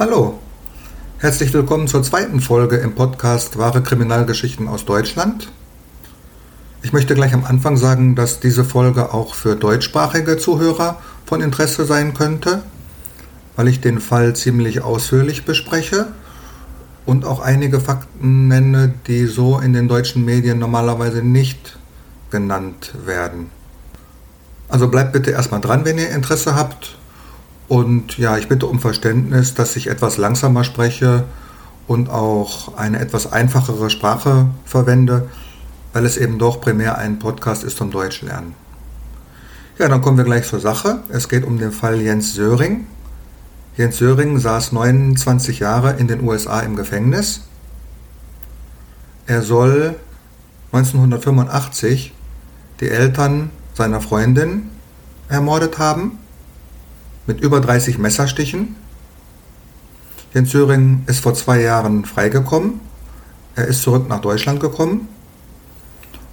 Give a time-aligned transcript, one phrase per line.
[0.00, 0.38] Hallo,
[1.18, 5.52] herzlich willkommen zur zweiten Folge im Podcast Wahre Kriminalgeschichten aus Deutschland.
[6.80, 11.84] Ich möchte gleich am Anfang sagen, dass diese Folge auch für deutschsprachige Zuhörer von Interesse
[11.84, 12.62] sein könnte,
[13.56, 16.06] weil ich den Fall ziemlich ausführlich bespreche
[17.04, 21.76] und auch einige Fakten nenne, die so in den deutschen Medien normalerweise nicht
[22.30, 23.50] genannt werden.
[24.66, 26.96] Also bleibt bitte erstmal dran, wenn ihr Interesse habt
[27.70, 31.22] und ja, ich bitte um Verständnis, dass ich etwas langsamer spreche
[31.86, 35.28] und auch eine etwas einfachere Sprache verwende,
[35.92, 38.56] weil es eben doch primär ein Podcast ist zum Deutsch lernen.
[39.78, 41.04] Ja, dann kommen wir gleich zur Sache.
[41.10, 42.88] Es geht um den Fall Jens Söring.
[43.76, 47.42] Jens Söring saß 29 Jahre in den USA im Gefängnis.
[49.28, 49.94] Er soll
[50.72, 52.12] 1985
[52.80, 54.70] die Eltern seiner Freundin
[55.28, 56.18] ermordet haben
[57.30, 58.74] mit über 30 Messerstichen.
[60.34, 62.80] Jens Söring ist vor zwei Jahren freigekommen.
[63.54, 65.06] Er ist zurück nach Deutschland gekommen.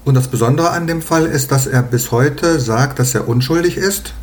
[0.05, 3.77] Und das Besondere an dem Fall ist, dass er bis heute sagt, dass er unschuldig
[3.77, 4.15] ist,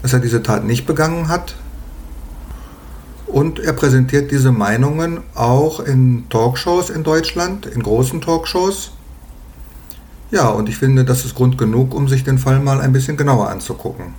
[0.00, 1.56] dass er diese Tat nicht begangen hat.
[3.26, 8.92] Und er präsentiert diese Meinungen auch in Talkshows in Deutschland, in großen Talkshows.
[10.30, 13.16] Ja, und ich finde, das ist Grund genug, um sich den Fall mal ein bisschen
[13.16, 14.14] genauer anzugucken.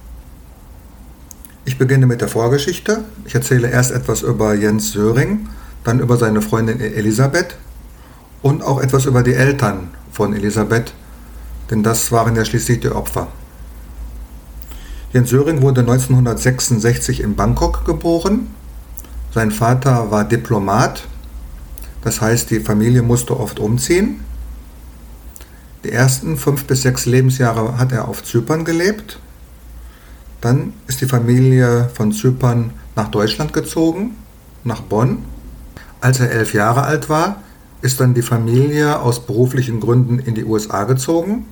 [1.70, 3.04] Ich beginne mit der Vorgeschichte.
[3.26, 5.50] Ich erzähle erst etwas über Jens Söring,
[5.84, 7.58] dann über seine Freundin Elisabeth
[8.42, 10.96] und auch etwas über die Eltern von Elisabeth,
[11.70, 13.28] denn das waren ja schließlich die Opfer.
[15.14, 18.48] Jens Söring wurde 1966 in Bangkok geboren.
[19.32, 21.08] Sein Vater war Diplomat,
[22.02, 24.22] das heißt, die Familie musste oft umziehen.
[25.84, 29.20] Die ersten fünf bis sechs Lebensjahre hat er auf Zypern gelebt
[30.42, 34.16] dann ist die Familie von Zypern nach Deutschland gezogen,
[34.64, 35.20] nach Bonn.
[36.02, 37.38] Als er elf Jahre alt war,
[37.82, 41.46] ist dann die Familie aus beruflichen Gründen in die USA gezogen.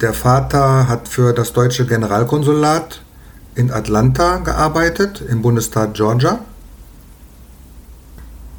[0.00, 3.02] Der Vater hat für das deutsche Generalkonsulat
[3.54, 6.40] in Atlanta gearbeitet, im Bundesstaat Georgia.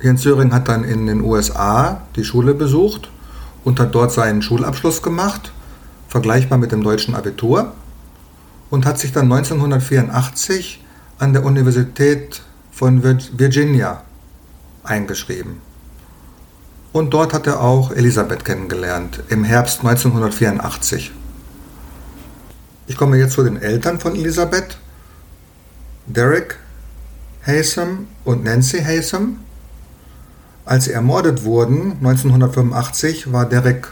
[0.01, 3.09] Jens Söring hat dann in den USA die Schule besucht
[3.63, 5.51] und hat dort seinen Schulabschluss gemacht,
[6.07, 7.73] vergleichbar mit dem deutschen Abitur
[8.70, 10.84] und hat sich dann 1984
[11.20, 14.03] an der Universität von Virginia
[14.84, 15.62] eingeschrieben.
[16.92, 21.12] Und dort hat er auch Elisabeth kennengelernt, im Herbst 1984.
[22.88, 24.78] Ich komme jetzt zu den Eltern von Elisabeth,
[26.06, 26.58] Derek
[27.46, 29.40] Haysom und Nancy Haysom.
[30.66, 33.88] Als sie ermordet wurden, 1985, war Derek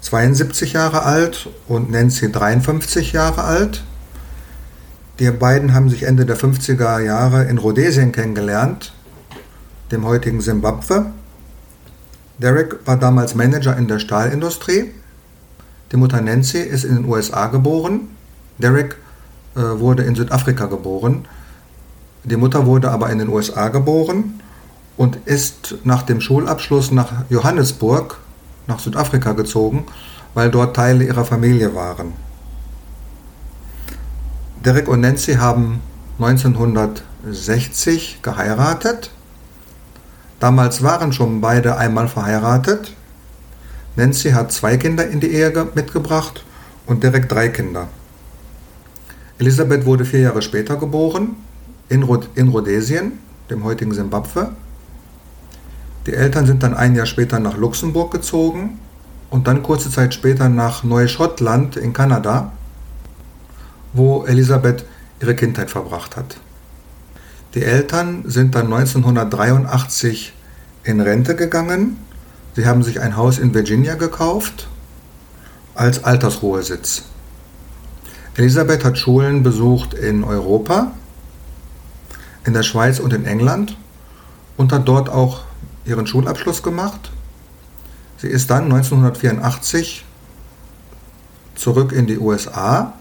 [0.00, 3.84] 72 Jahre alt und Nancy 53 Jahre alt.
[5.18, 8.92] Die beiden haben sich Ende der 50er Jahre in Rhodesien kennengelernt,
[9.90, 11.06] dem heutigen Simbabwe.
[12.38, 14.92] Derek war damals Manager in der Stahlindustrie.
[15.90, 18.10] Die Mutter Nancy ist in den USA geboren.
[18.58, 18.96] Derek
[19.56, 21.26] äh, wurde in Südafrika geboren.
[22.22, 24.40] Die Mutter wurde aber in den USA geboren
[24.96, 28.18] und ist nach dem Schulabschluss nach Johannesburg,
[28.68, 29.84] nach Südafrika gezogen,
[30.34, 32.27] weil dort Teile ihrer Familie waren.
[34.68, 35.80] Derek und Nancy haben
[36.18, 39.10] 1960 geheiratet.
[40.40, 42.92] Damals waren schon beide einmal verheiratet.
[43.96, 46.44] Nancy hat zwei Kinder in die Ehe mitgebracht
[46.84, 47.88] und Derek drei Kinder.
[49.38, 51.36] Elisabeth wurde vier Jahre später geboren
[51.88, 54.50] in, Rhod in Rhodesien, dem heutigen Simbabwe.
[56.04, 58.78] Die Eltern sind dann ein Jahr später nach Luxemburg gezogen
[59.30, 62.52] und dann kurze Zeit später nach Neuschottland in Kanada
[63.92, 64.84] wo Elisabeth
[65.20, 66.38] ihre Kindheit verbracht hat.
[67.54, 70.34] Die Eltern sind dann 1983
[70.84, 71.96] in Rente gegangen.
[72.54, 74.68] Sie haben sich ein Haus in Virginia gekauft
[75.74, 77.04] als Altersruhesitz.
[78.36, 80.92] Elisabeth hat Schulen besucht in Europa,
[82.44, 83.76] in der Schweiz und in England
[84.56, 85.42] und hat dort auch
[85.84, 87.10] ihren Schulabschluss gemacht.
[88.18, 90.04] Sie ist dann 1984
[91.54, 92.97] zurück in die USA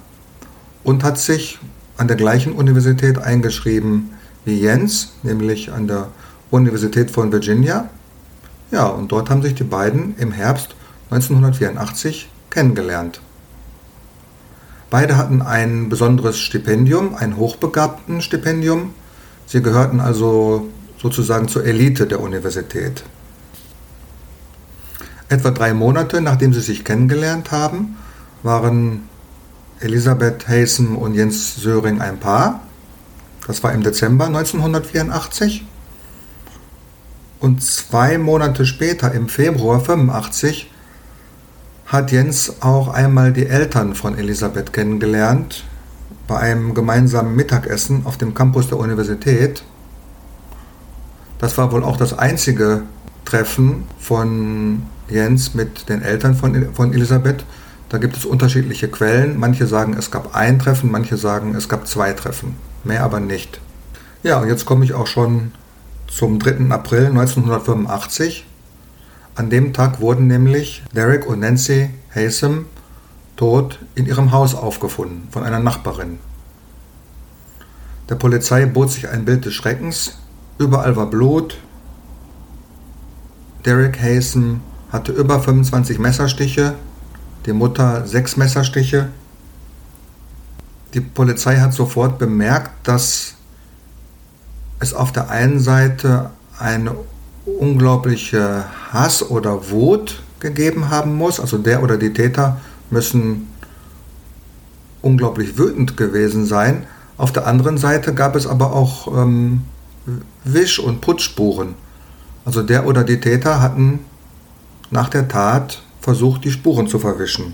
[0.87, 1.59] und hat sich
[1.97, 4.11] an der gleichen Universität eingeschrieben
[4.45, 6.07] wie Jens, nämlich an der
[6.49, 7.89] Universität von Virginia.
[8.71, 10.77] Ja, und dort haben sich die beiden im Herbst
[11.09, 13.19] 1984 kennengelernt.
[14.89, 18.93] Beide hatten ein besonderes Stipendium, ein hochbegabten Stipendium.
[19.45, 20.69] Sie gehörten also
[21.01, 23.03] sozusagen zur Elite der Universität.
[25.27, 27.97] Etwa drei Monate nachdem sie sich kennengelernt haben,
[28.41, 29.01] waren
[29.79, 32.61] Elisabeth Haysom und Jens Söring ein Paar.
[33.45, 35.65] Das war im Dezember 1984.
[37.39, 40.71] Und zwei Monate später, im Februar 85,
[41.85, 45.63] hat Jens auch einmal die Eltern von Elisabeth kennengelernt
[46.27, 49.63] bei einem gemeinsamen Mittagessen auf dem Campus der Universität.
[51.39, 52.83] Das war wohl auch das einzige
[53.23, 57.45] Treffen von Jens mit den Eltern von, von Elisabeth.
[57.89, 59.39] Da gibt es unterschiedliche Quellen.
[59.39, 62.55] Manche sagen, es gab ein Treffen, manche sagen, es gab zwei Treffen.
[62.83, 63.61] Mehr aber nicht.
[64.23, 65.51] Ja, und jetzt komme ich auch schon
[66.07, 66.69] zum 3.
[66.71, 68.45] April 1985.
[69.35, 72.65] An dem Tag wurden nämlich Derek und Nancy Haysom
[73.35, 76.17] tot in ihrem Haus aufgefunden von einer Nachbarin.
[78.09, 80.17] Der Polizei bot sich ein Bild des Schreckens.
[80.57, 81.59] Überall war Blut.
[83.65, 84.61] Derek Haysom
[84.91, 86.75] hatte über 25 Messerstiche,
[87.47, 89.07] die Mutter sechs Messerstiche.
[90.93, 93.35] Die Polizei hat sofort bemerkt, dass
[94.79, 96.95] es auf der einen Seite eine
[97.45, 101.39] unglaubliche Hass oder Wut gegeben haben muss.
[101.39, 102.59] Also der oder die Täter
[102.89, 103.47] müssen
[105.01, 106.85] unglaublich wütend gewesen sein.
[107.17, 109.63] Auf der anderen Seite gab es aber auch ähm,
[110.43, 111.75] Wisch- und Putzspuren.
[112.45, 113.99] Also der oder die Täter hatten
[114.91, 117.53] nach der Tat versucht, die Spuren zu verwischen.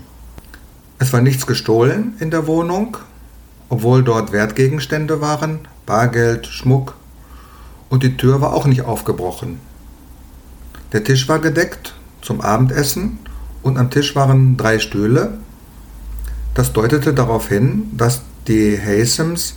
[1.00, 2.96] Es war nichts gestohlen in der Wohnung,
[3.68, 6.94] obwohl dort Wertgegenstände waren, Bargeld, Schmuck
[7.88, 9.58] und die Tür war auch nicht aufgebrochen.
[10.92, 13.18] Der Tisch war gedeckt zum Abendessen
[13.64, 15.38] und am Tisch waren drei Stühle.
[16.54, 19.54] Das deutete darauf hin, dass die Haysems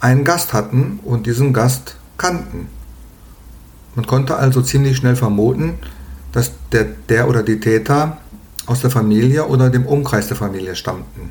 [0.00, 2.66] einen Gast hatten und diesen Gast kannten.
[3.94, 5.74] Man konnte also ziemlich schnell vermuten,
[6.32, 8.18] dass der, der oder die Täter
[8.66, 11.30] aus der Familie oder dem Umkreis der Familie stammten.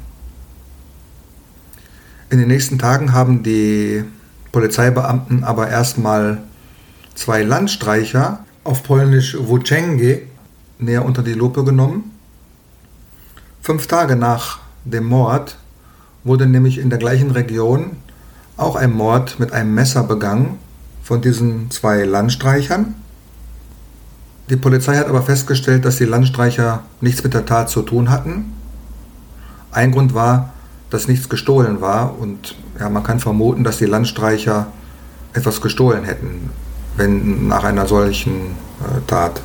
[2.29, 4.03] In den nächsten Tagen haben die
[4.51, 6.43] Polizeibeamten aber erstmal
[7.15, 10.19] zwei Landstreicher auf Polnisch Włóczęgi
[10.79, 12.11] näher unter die Lupe genommen.
[13.61, 15.57] Fünf Tage nach dem Mord
[16.23, 17.97] wurde nämlich in der gleichen Region
[18.57, 20.59] auch ein Mord mit einem Messer begangen
[21.03, 22.95] von diesen zwei Landstreichern.
[24.51, 28.53] Die Polizei hat aber festgestellt, dass die Landstreicher nichts mit der Tat zu tun hatten.
[29.71, 30.53] Ein Grund war,
[30.92, 34.68] dass nichts gestohlen war und ja, man kann vermuten, dass die Landstreicher
[35.33, 36.51] etwas gestohlen hätten
[36.95, 39.42] wenn nach einer solchen äh, Tat.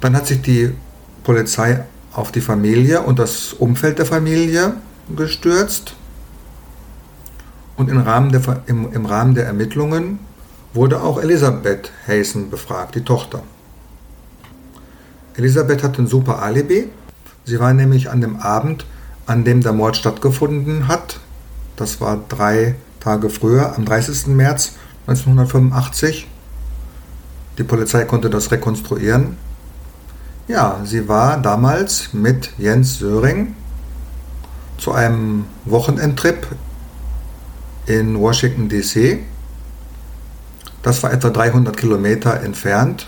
[0.00, 0.72] Dann hat sich die
[1.24, 4.74] Polizei auf die Familie und das Umfeld der Familie
[5.16, 5.94] gestürzt
[7.76, 10.18] und im Rahmen der, im, im Rahmen der Ermittlungen
[10.74, 13.42] wurde auch Elisabeth Hazen befragt, die Tochter.
[15.36, 16.88] Elisabeth hatte ein super Alibi.
[17.44, 18.86] Sie war nämlich an dem Abend,
[19.26, 21.20] an dem der Mord stattgefunden hat,
[21.76, 24.28] das war drei Tage früher, am 30.
[24.28, 24.74] März,
[25.06, 26.28] 1985.
[27.58, 29.36] Die Polizei konnte das rekonstruieren.
[30.48, 33.54] Ja, sie war damals mit Jens Söring
[34.78, 36.46] zu einem Wochenendtrip
[37.86, 39.20] in Washington, DC.
[40.82, 43.06] Das war etwa 300 Kilometer entfernt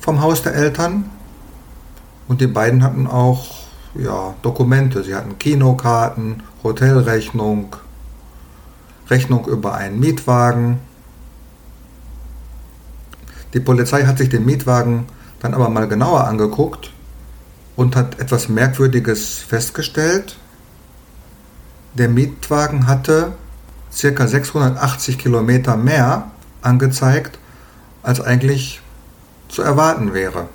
[0.00, 1.10] vom Haus der Eltern.
[2.26, 3.46] Und die beiden hatten auch
[3.94, 5.02] ja, Dokumente.
[5.04, 7.76] Sie hatten Kinokarten, Hotelrechnung,
[9.08, 10.78] Rechnung über einen Mietwagen.
[13.54, 15.06] Die Polizei hat sich den Mietwagen
[15.40, 16.90] dann aber mal genauer angeguckt
[17.76, 20.36] und hat etwas Merkwürdiges festgestellt.
[21.94, 23.32] Der Mietwagen hatte
[23.90, 24.26] ca.
[24.26, 26.30] 680 Kilometer mehr
[26.62, 27.38] angezeigt,
[28.02, 28.80] als eigentlich
[29.48, 30.48] zu erwarten wäre.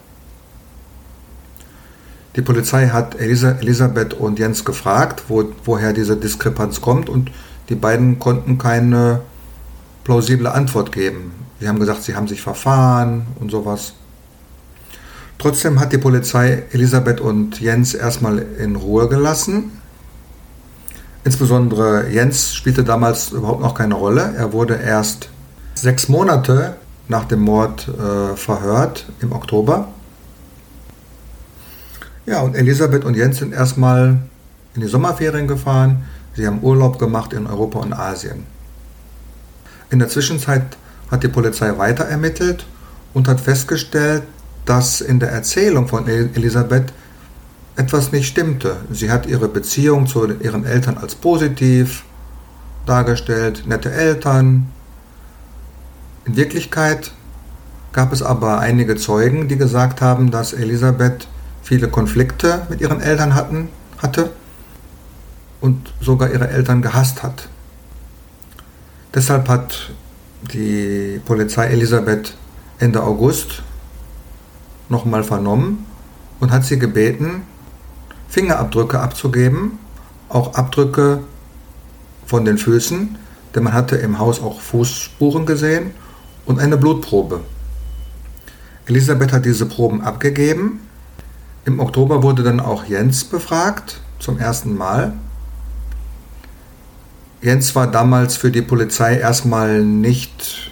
[2.36, 7.32] Die Polizei hat Elisabeth und Jens gefragt, wo, woher diese Diskrepanz kommt und
[7.70, 9.22] die beiden konnten keine
[10.04, 11.32] plausible Antwort geben.
[11.60, 13.94] Sie haben gesagt, sie haben sich verfahren und sowas.
[15.38, 19.72] Trotzdem hat die Polizei Elisabeth und Jens erstmal in Ruhe gelassen.
[21.24, 24.34] Insbesondere Jens spielte damals überhaupt noch keine Rolle.
[24.36, 25.30] Er wurde erst
[25.84, 26.78] sechs Monate
[27.10, 29.90] nach dem Mord äh, verhört im Oktober.
[32.26, 34.18] Ja, und Elisabeth und Jens sind erstmal
[34.76, 36.06] in die Sommerferien gefahren.
[36.36, 38.46] Sie haben Urlaub gemacht in Europa und Asien.
[39.92, 40.78] In der Zwischenzeit
[41.12, 42.66] hat die Polizei weiter ermittelt
[43.14, 44.24] und hat festgestellt,
[44.66, 46.94] dass in der Erzählung von Elisabeth
[47.76, 48.78] etwas nicht stimmte.
[48.90, 52.06] Sie hat ihre Beziehung zu ihren Eltern als positiv
[52.86, 54.73] dargestellt, nette Eltern.
[56.26, 57.12] In Wirklichkeit
[57.92, 61.28] gab es aber einige Zeugen, die gesagt haben, dass Elisabeth
[61.62, 63.70] viele Konflikte mit ihren Eltern hatten,
[64.02, 64.32] hatte
[65.60, 67.50] und sogar ihre Eltern gehasst hat.
[69.14, 69.92] Deshalb hat
[70.42, 72.36] die Polizei Elisabeth
[72.80, 73.62] Ende August
[74.90, 75.86] nochmal vernommen
[76.40, 77.44] und hat sie gebeten,
[78.30, 79.78] Fingerabdrücke abzugeben,
[80.30, 81.20] auch Abdrücke
[82.26, 83.18] von den Füßen,
[83.54, 85.92] denn man hatte im Haus auch Fußspuren gesehen
[86.46, 87.42] und eine Blutprobe.
[88.86, 90.82] Elisabeth hat diese Proben abgegeben.
[91.66, 95.14] Im Oktober wurde dann auch Jens befragt, zum ersten Mal.
[97.42, 100.72] Jens war damals für die Polizei erstmal nicht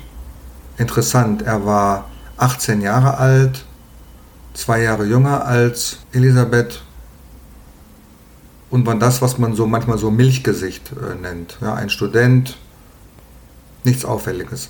[0.78, 1.42] interessant.
[1.42, 3.66] Er war 18 Jahre alt,
[4.54, 6.82] zwei Jahre jünger als Elisabeth
[8.70, 11.58] und war das, was man so manchmal so Milchgesicht äh, nennt.
[11.62, 12.58] Ja, ein Student,
[13.84, 14.70] nichts Auffälliges.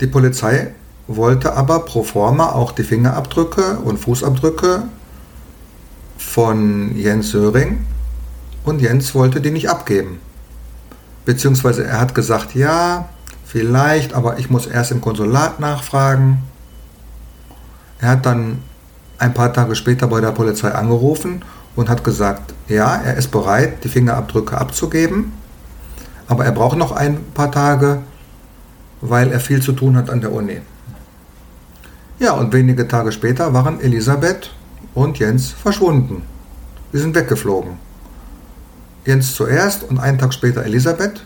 [0.00, 0.74] Die Polizei
[1.08, 4.84] wollte aber pro forma auch die Fingerabdrücke und Fußabdrücke
[6.18, 7.84] von Jens Söring
[8.64, 10.20] und Jens wollte die nicht abgeben.
[11.24, 13.08] Beziehungsweise er hat gesagt, ja,
[13.44, 16.42] vielleicht, aber ich muss erst im Konsulat nachfragen.
[18.00, 18.62] Er hat dann
[19.18, 23.82] ein paar Tage später bei der Polizei angerufen und hat gesagt, ja, er ist bereit,
[23.84, 25.32] die Fingerabdrücke abzugeben,
[26.28, 28.02] aber er braucht noch ein paar Tage,
[29.00, 30.60] weil er viel zu tun hat an der Uni.
[32.18, 34.50] Ja, und wenige Tage später waren Elisabeth
[34.94, 36.22] und Jens verschwunden.
[36.92, 37.72] Sie sind weggeflogen.
[39.04, 41.24] Jens zuerst und einen Tag später Elisabeth.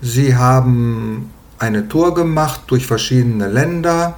[0.00, 4.16] Sie haben eine Tour gemacht durch verschiedene Länder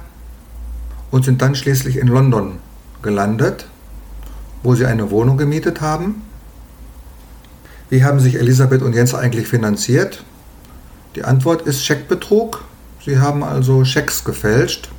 [1.11, 2.59] und sind dann schließlich in London
[3.01, 3.67] gelandet,
[4.61, 6.21] wo sie eine Wohnung gemietet haben.
[7.89, 10.23] Wie haben sich Elisabeth und Jens eigentlich finanziert?
[11.15, 12.63] Die Antwort ist Scheckbetrug.
[13.05, 14.89] Sie haben also Schecks gefälscht,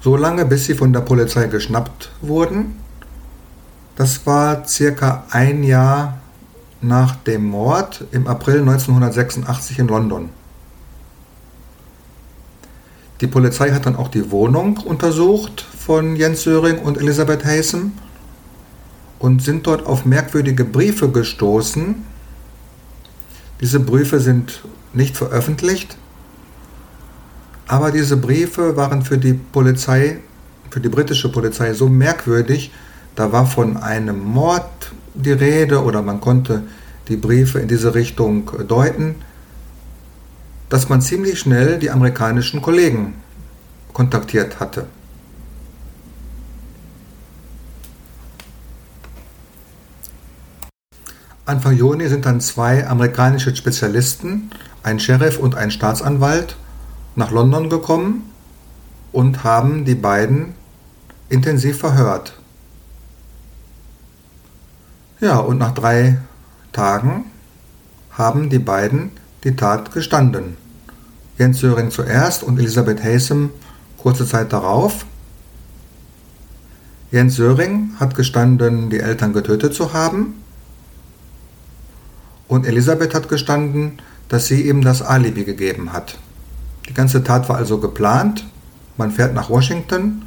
[0.00, 2.76] so lange bis sie von der Polizei geschnappt wurden.
[3.96, 6.18] Das war circa ein Jahr
[6.80, 10.30] nach dem Mord im April 1986 in London.
[13.20, 17.92] Die Polizei hat dann auch die Wohnung untersucht von Jens Söring und Elisabeth Haysom
[19.18, 22.04] und sind dort auf merkwürdige Briefe gestoßen.
[23.60, 24.62] Diese Briefe sind
[24.92, 25.96] nicht veröffentlicht,
[27.66, 30.20] aber diese Briefe waren für die Polizei,
[30.70, 32.72] für die britische Polizei so merkwürdig,
[33.14, 36.62] da war von einem Mord die Rede oder man konnte
[37.08, 39.16] die Briefe in diese Richtung deuten,
[40.68, 43.14] dass man ziemlich schnell die amerikanischen Kollegen
[43.92, 44.86] kontaktiert hatte.
[51.48, 54.50] Anfang Juni sind dann zwei amerikanische Spezialisten,
[54.82, 56.56] ein Sheriff und ein Staatsanwalt,
[57.16, 58.30] nach London gekommen
[59.12, 60.52] und haben die beiden
[61.30, 62.38] intensiv verhört.
[65.20, 66.18] Ja, und nach drei
[66.72, 67.24] Tagen
[68.10, 69.12] haben die beiden
[69.42, 70.58] die Tat gestanden.
[71.38, 73.48] Jens Söring zuerst und Elisabeth Haysom
[73.96, 75.06] kurze Zeit darauf.
[77.10, 80.34] Jens Söring hat gestanden, die Eltern getötet zu haben.
[82.48, 86.18] Und Elisabeth hat gestanden, dass sie ihm das Alibi gegeben hat.
[86.88, 88.44] Die ganze Tat war also geplant.
[88.96, 90.22] Man fährt nach Washington,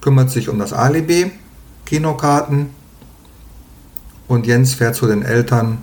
[0.00, 1.32] kümmert sich um das Alibi,
[1.84, 2.70] Kinokarten
[4.28, 5.78] und Jens fährt zu den Eltern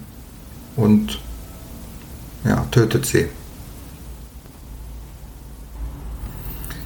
[0.78, 1.20] und
[2.46, 3.28] ja, tötet sie.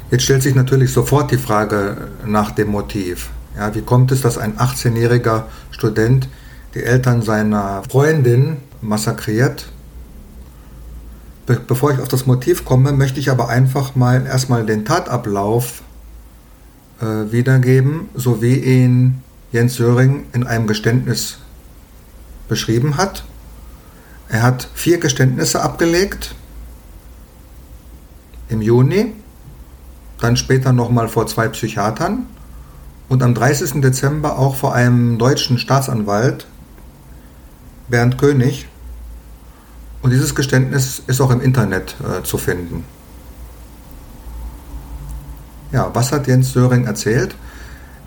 [0.10, 3.30] Jetzt stellt sich natürlich sofort die Frage nach dem Motiv.
[3.56, 6.28] Ja, wie kommt es, dass ein 18-jähriger Student
[6.74, 9.68] die Eltern seiner Freundin massakriert
[11.46, 15.82] Be bevor ich auf das Motiv komme, möchte ich aber einfach mal erstmal den Tatablauf
[17.02, 21.40] äh, wiedergeben, so wie ihn Jens Söring in einem Geständnis
[22.48, 23.26] beschrieben hat.
[24.30, 26.36] Er hat vier Geständnisse abgelegt
[28.48, 29.14] im Juni,
[30.20, 32.28] dann später nochmal vor zwei Psychiatern
[33.10, 33.82] und am 30.
[33.82, 36.48] Dezember auch vor einem deutschen Staatsanwalt,
[37.90, 38.68] Bernd König,
[40.02, 42.84] und dieses Geständnis ist auch im Internet äh, zu finden.
[45.72, 47.36] Ja, was hat Jens Söring erzählt?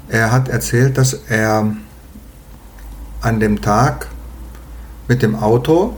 [0.09, 1.75] Er hat erzählt, dass er
[3.21, 4.09] an dem Tag
[5.09, 5.97] mit dem Auto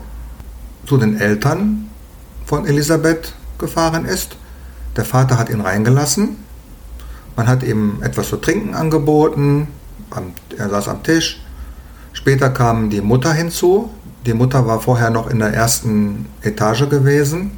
[0.85, 1.89] zu den Eltern
[2.45, 4.37] von Elisabeth gefahren ist.
[4.95, 6.37] Der Vater hat ihn reingelassen.
[7.35, 9.67] Man hat ihm etwas zu trinken angeboten.
[10.57, 11.41] Er saß am Tisch.
[12.13, 13.91] Später kam die Mutter hinzu,
[14.27, 17.57] die Mutter war vorher noch in der ersten Etage gewesen.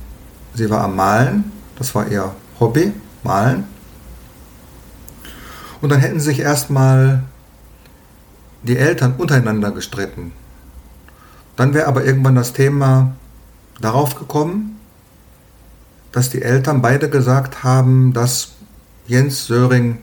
[0.54, 1.52] Sie war am Malen.
[1.80, 3.64] Das war ihr Hobby, Malen.
[5.82, 7.24] Und dann hätten sich erstmal
[8.62, 10.32] die Eltern untereinander gestritten.
[11.56, 13.16] Dann wäre aber irgendwann das Thema
[13.82, 14.80] darauf gekommen,
[16.12, 18.50] dass die Eltern beide gesagt haben, dass
[19.08, 19.98] Jens Söring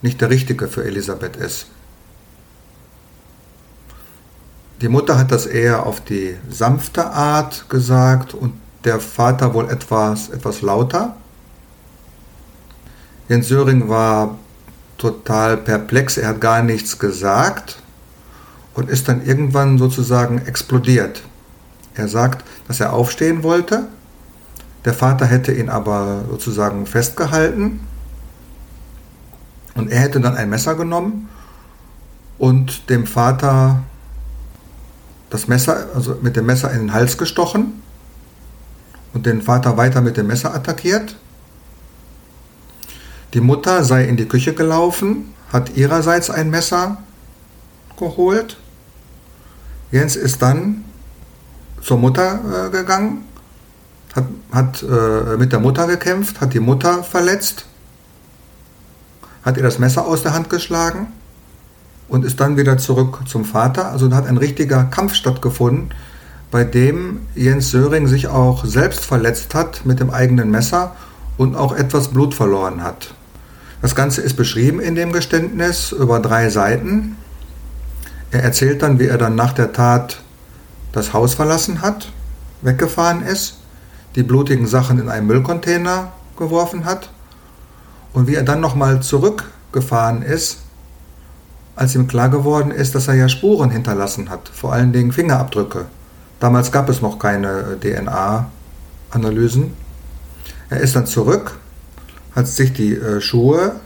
[0.00, 1.66] nicht der Richtige für Elisabeth ist.
[4.80, 8.52] Die Mutter hat das eher auf die sanfte Art gesagt und
[8.84, 11.16] der Vater wohl etwas, etwas lauter.
[13.28, 14.38] Jens Söring war
[14.96, 17.82] total perplex, er hat gar nichts gesagt
[18.74, 21.22] und ist dann irgendwann sozusagen explodiert.
[21.94, 23.88] Er sagt, dass er aufstehen wollte,
[24.84, 27.80] der Vater hätte ihn aber sozusagen festgehalten
[29.74, 31.28] und er hätte dann ein Messer genommen
[32.38, 33.82] und dem Vater
[35.30, 37.82] das Messer, also mit dem Messer in den Hals gestochen
[39.12, 41.16] und den Vater weiter mit dem Messer attackiert.
[43.34, 46.98] Die Mutter sei in die Küche gelaufen, hat ihrerseits ein Messer
[47.98, 48.56] geholt.
[49.90, 50.84] Jens ist dann
[51.82, 53.24] zur Mutter äh, gegangen,
[54.14, 57.66] hat, hat äh, mit der Mutter gekämpft, hat die Mutter verletzt
[59.48, 61.08] hat ihr das Messer aus der Hand geschlagen
[62.08, 63.90] und ist dann wieder zurück zum Vater.
[63.90, 65.90] Also da hat ein richtiger Kampf stattgefunden,
[66.50, 70.96] bei dem Jens Söring sich auch selbst verletzt hat mit dem eigenen Messer
[71.36, 73.14] und auch etwas Blut verloren hat.
[73.82, 77.16] Das Ganze ist beschrieben in dem Geständnis über drei Seiten.
[78.30, 80.20] Er erzählt dann, wie er dann nach der Tat
[80.92, 82.10] das Haus verlassen hat,
[82.62, 83.58] weggefahren ist,
[84.16, 87.10] die blutigen Sachen in einen Müllcontainer geworfen hat
[88.14, 90.58] und wie er dann nochmal zurückgefahren ist,
[91.78, 95.86] als ihm klar geworden ist, dass er ja Spuren hinterlassen hat, vor allen Dingen Fingerabdrücke.
[96.40, 99.72] Damals gab es noch keine DNA-Analysen.
[100.70, 101.56] Er ist dann zurück,
[102.34, 103.76] hat sich die äh, Schuhe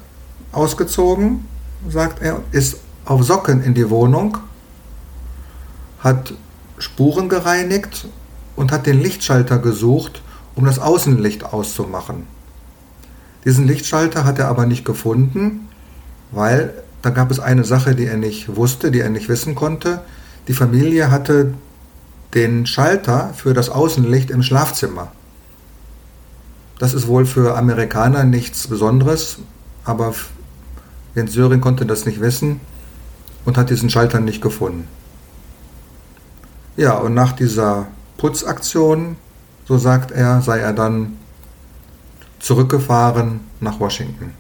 [0.53, 1.47] ausgezogen,
[1.87, 4.39] sagt er, ist auf Socken in die Wohnung,
[5.99, 6.33] hat
[6.79, 8.09] Spuren gereinigt
[8.57, 10.23] und hat den Lichtschalter gesucht,
[10.55, 12.27] um das Außenlicht auszumachen.
[13.45, 15.69] Diesen Lichtschalter hat er aber nicht gefunden,
[16.31, 20.01] weil da gab es eine Sache, die er nicht wusste, die er nicht wissen konnte.
[20.49, 21.55] Die Familie hatte
[22.35, 25.13] den Schalter für das Außenlicht im Schlafzimmer.
[26.79, 29.39] Das ist wohl für Amerikaner nichts Besonderes,
[29.85, 30.15] aber
[31.15, 32.61] Jens Söring konnte das nicht wissen
[33.45, 34.89] und hat diesen Schalter nicht gefunden.
[36.77, 39.17] Ja, und nach dieser Putzaktion,
[39.69, 41.19] so sagt er, sei er dann
[42.39, 44.33] zurückgefahren nach Washington.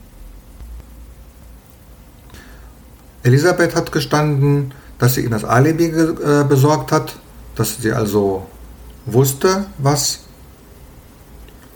[3.23, 7.17] Elisabeth hat gestanden, dass sie ihm das Alibi äh, besorgt hat,
[7.55, 8.47] dass sie also
[9.07, 10.21] wusste, was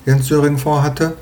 [0.05, 1.17] Jens Söring vorhatte.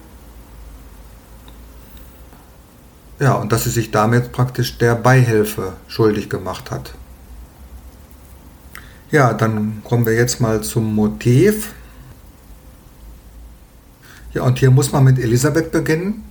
[3.19, 6.95] Ja, und dass sie sich damit praktisch der Beihilfe schuldig gemacht hat.
[9.11, 11.73] Ja, dann kommen wir jetzt mal zum Motiv.
[14.33, 16.25] Ja, und hier muss man mit Elisabeth beginnen,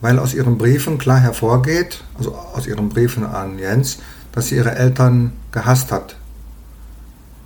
[0.00, 3.98] weil aus ihren Briefen klar hervorgeht, also aus ihren Briefen an Jens,
[4.32, 6.16] dass sie ihre Eltern gehasst hat.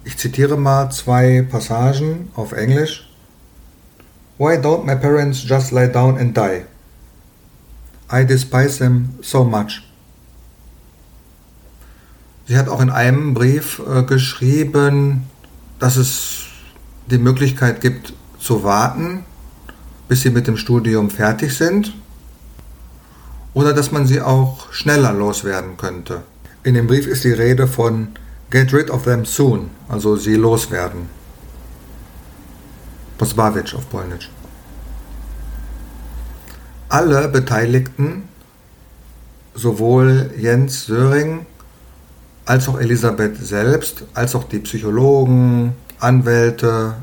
[0.04, 3.08] Ich zitiere mal zwei Passagen auf Englisch.
[4.38, 6.64] Why don't my parents just lie down and die?
[8.12, 9.82] I despise them so much.
[12.48, 15.22] Sie hat auch in einem Brief äh, geschrieben,
[15.78, 16.46] dass es
[17.06, 19.24] die Möglichkeit gibt zu warten,
[20.08, 21.94] bis sie mit dem Studium fertig sind
[23.54, 26.22] oder dass man sie auch schneller loswerden könnte.
[26.62, 28.08] In dem Brief ist die Rede von
[28.50, 31.08] Get rid of them soon, also sie loswerden.
[33.18, 34.30] Pozbawić auf Polnisch.
[36.88, 38.28] Alle Beteiligten,
[39.54, 41.46] sowohl Jens Söring
[42.44, 46.96] als auch Elisabeth selbst, als auch die Psychologen, Anwälte,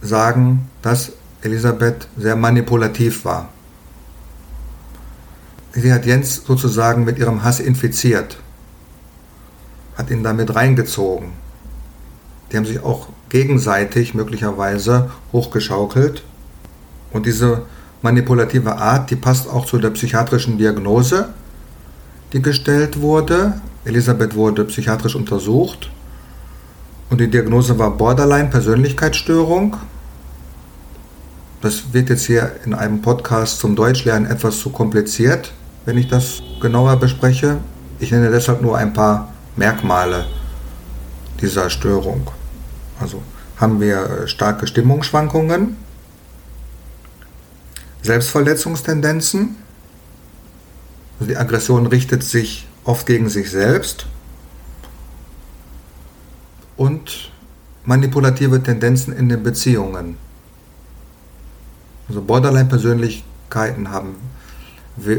[0.00, 3.48] sagen, dass Elisabeth sehr manipulativ war.
[5.72, 8.38] Sie hat Jens sozusagen mit ihrem Hass infiziert,
[9.96, 11.32] hat ihn damit reingezogen.
[12.50, 16.24] Die haben sich auch gegenseitig möglicherweise hochgeschaukelt.
[17.12, 17.62] Und diese
[18.00, 21.28] manipulative Art, die passt auch zu der psychiatrischen Diagnose,
[22.32, 23.60] die gestellt wurde.
[23.84, 25.90] Elisabeth wurde psychiatrisch untersucht
[27.10, 29.76] und die Diagnose war Borderline-Persönlichkeitsstörung
[31.60, 35.52] das wird jetzt hier in einem Podcast zum Deutschlernen etwas zu kompliziert,
[35.88, 37.60] wenn ich das genauer bespreche.
[37.98, 40.26] Ich nenne deshalb nur ein paar Merkmale
[41.40, 42.30] dieser Störung.
[43.00, 43.22] Also
[43.56, 45.78] haben wir äh, starke Stimmungsschwankungen,
[48.02, 49.56] Selbstverletzungstendenzen.
[51.20, 54.04] Die Aggression richtet sich oft gegen sich selbst
[56.76, 57.30] und
[57.86, 60.18] manipulative Tendenzen in den Beziehungen.
[62.08, 64.16] Also Borderline-Persönlichkeiten haben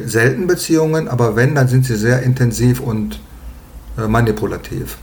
[0.06, 3.20] selten Beziehungen, aber wenn, dann sind sie sehr intensiv und
[3.98, 4.98] äh, manipulativ.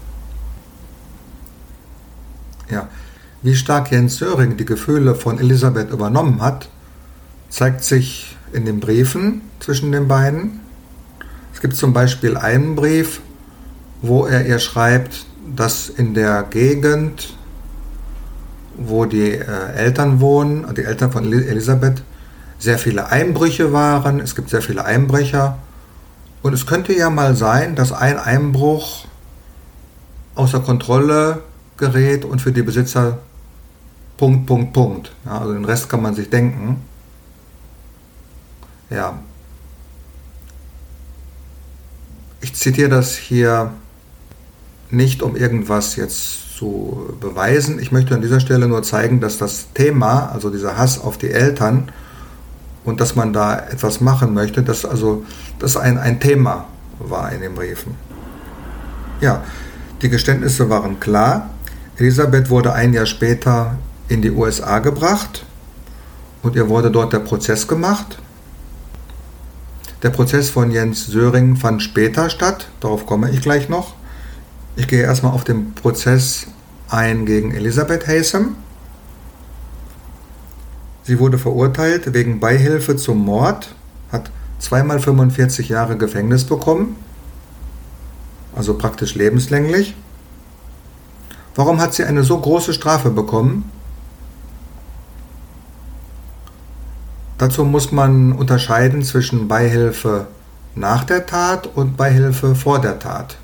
[2.70, 2.88] Ja.
[3.42, 6.68] Wie stark Jens Söring die Gefühle von Elisabeth übernommen hat,
[7.48, 10.60] zeigt sich in den Briefen zwischen den beiden.
[11.54, 13.20] Es gibt zum Beispiel einen Brief,
[14.02, 17.34] wo er ihr schreibt, dass in der Gegend,
[18.76, 22.02] wo die äh, Eltern wohnen, die Eltern von Elisabeth,
[22.58, 24.20] sehr viele Einbrüche waren.
[24.20, 25.58] Es gibt sehr viele Einbrecher.
[26.42, 29.06] Und es könnte ja mal sein, dass ein Einbruch
[30.34, 31.42] außer Kontrolle
[31.76, 33.18] gerät und für die Besitzer
[34.16, 35.12] Punkt, Punkt, Punkt.
[35.24, 36.82] Ja, also den Rest kann man sich denken.
[38.88, 39.18] Ja.
[42.40, 43.72] Ich zitiere das hier
[44.90, 47.78] nicht, um irgendwas jetzt zu beweisen.
[47.78, 51.30] Ich möchte an dieser Stelle nur zeigen, dass das Thema, also dieser Hass auf die
[51.30, 51.90] Eltern
[52.86, 55.24] und dass man da etwas machen möchte, dass also
[55.58, 56.66] das ein, ein Thema
[56.98, 57.94] war in den Briefen.
[59.20, 59.42] Ja,
[60.00, 61.50] die Geständnisse waren klar.
[61.98, 63.76] Elisabeth wurde ein Jahr später
[64.08, 65.44] in die USA gebracht
[66.42, 68.18] und ihr wurde dort der Prozess gemacht.
[70.02, 73.94] Der Prozess von Jens Söring fand später statt, darauf komme ich gleich noch.
[74.76, 76.46] Ich gehe erstmal auf den Prozess
[76.88, 78.56] ein gegen Elisabeth Haysom.
[81.06, 83.76] Sie wurde verurteilt wegen Beihilfe zum Mord,
[84.10, 86.96] hat zweimal 45 Jahre Gefängnis bekommen,
[88.56, 89.94] also praktisch lebenslänglich.
[91.54, 93.70] Warum hat sie eine so große Strafe bekommen?
[97.38, 100.26] Dazu muss man unterscheiden zwischen Beihilfe
[100.74, 103.36] nach der Tat und Beihilfe vor der Tat.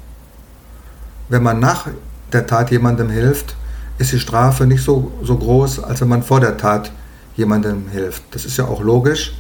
[1.28, 1.86] Wenn man nach
[2.32, 3.54] der Tat jemandem hilft,
[3.98, 6.90] ist die Strafe nicht so, so groß, als wenn man vor der Tat
[7.36, 8.22] jemandem hilft.
[8.32, 9.34] Das ist ja auch logisch.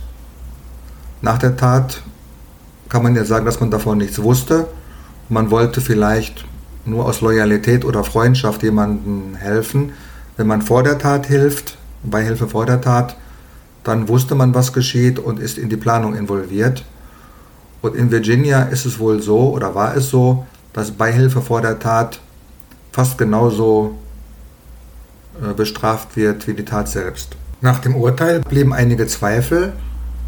[1.20, 2.02] Nach der Tat
[2.88, 4.66] kann man ja sagen, dass man davon nichts wusste.
[5.28, 6.44] Man wollte vielleicht
[6.84, 9.92] nur aus Loyalität oder Freundschaft jemandem helfen.
[10.36, 13.16] Wenn man vor der Tat hilft, Beihilfe vor der Tat,
[13.84, 16.84] dann wusste man, was geschieht und ist in die Planung involviert.
[17.80, 21.78] Und in Virginia ist es wohl so oder war es so, dass Beihilfe vor der
[21.78, 22.20] Tat
[22.92, 23.98] fast genauso
[25.42, 27.36] äh, bestraft wird wie die Tat selbst.
[27.62, 29.72] Nach dem Urteil blieben einige Zweifel,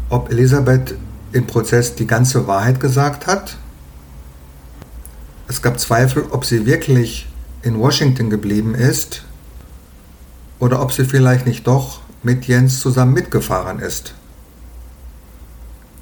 [0.09, 0.95] ob Elisabeth
[1.31, 3.57] im Prozess die ganze Wahrheit gesagt hat
[5.47, 7.27] es gab Zweifel, ob sie wirklich
[7.61, 9.23] in Washington geblieben ist
[10.59, 14.15] oder ob sie vielleicht nicht doch mit Jens zusammen mitgefahren ist.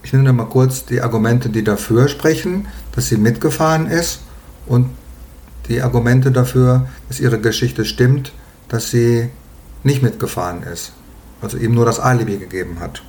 [0.03, 4.21] Ich nenne mal kurz die Argumente, die dafür sprechen, dass sie mitgefahren ist
[4.65, 4.89] und
[5.67, 8.33] die Argumente dafür, dass ihre Geschichte stimmt,
[8.69, 9.29] dass sie
[9.83, 10.93] nicht mitgefahren ist.
[11.43, 13.03] Also ihm nur das Alibi gegeben hat.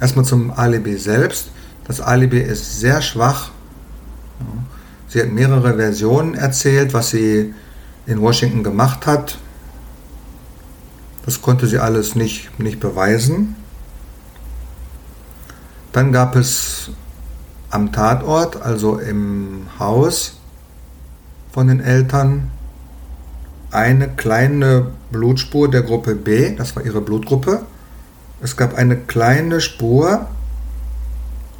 [0.00, 1.50] Erstmal zum Alibi selbst.
[1.86, 3.50] Das Alibi ist sehr schwach
[5.08, 7.54] Sie hat mehrere Versionen erzählt, was sie
[8.06, 9.38] in Washington gemacht hat.
[11.24, 13.56] Das konnte sie alles nicht, nicht beweisen.
[15.92, 16.90] Dann gab es
[17.70, 20.36] am Tatort, also im Haus
[21.52, 22.50] von den Eltern,
[23.70, 27.62] eine kleine Blutspur der Gruppe B, das war ihre Blutgruppe.
[28.40, 30.26] Es gab eine kleine Spur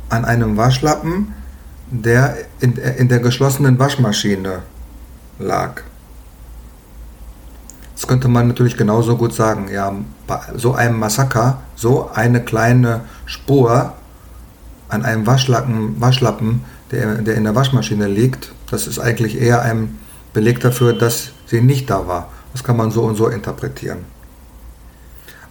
[0.09, 1.35] an einem Waschlappen,
[1.91, 4.63] der in, in der geschlossenen Waschmaschine
[5.39, 5.83] lag.
[7.95, 9.69] Das könnte man natürlich genauso gut sagen.
[9.73, 9.93] Ja,
[10.27, 13.93] bei so einem Massaker, so eine kleine Spur
[14.89, 19.99] an einem Waschlappen, Waschlappen der, der in der Waschmaschine liegt, das ist eigentlich eher ein
[20.33, 22.29] Beleg dafür, dass sie nicht da war.
[22.53, 24.05] Das kann man so und so interpretieren.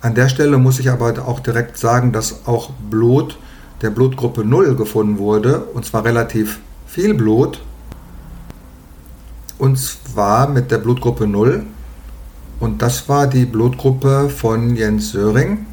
[0.02, 3.38] An der Stelle muss ich aber auch direkt sagen, dass auch Blut
[3.82, 7.62] der Blutgruppe 0 gefunden wurde, und zwar relativ viel Blut,
[9.58, 11.66] und zwar mit der Blutgruppe 0.
[12.60, 15.66] Und das war die Blutgruppe von Jens Söring,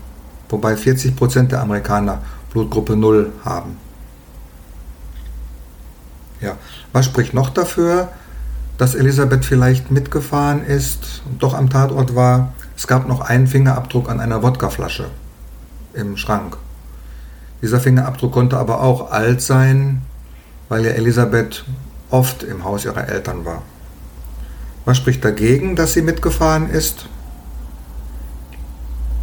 [0.48, 3.76] wobei 40% der Amerikaner Blutgruppe 0 haben.
[6.40, 6.56] Ja,
[6.92, 8.08] was spricht noch dafür,
[8.78, 12.52] dass Elisabeth vielleicht mitgefahren ist und doch am Tatort war?
[12.76, 15.06] Es gab noch einen Fingerabdruck an einer Wodkaflasche
[15.94, 16.56] im Schrank.
[17.62, 20.02] Dieser Fingerabdruck konnte aber auch alt sein,
[20.68, 21.64] weil ja Elisabeth
[22.10, 23.62] oft im Haus ihrer Eltern war.
[24.84, 27.06] Was spricht dagegen, dass sie mitgefahren ist?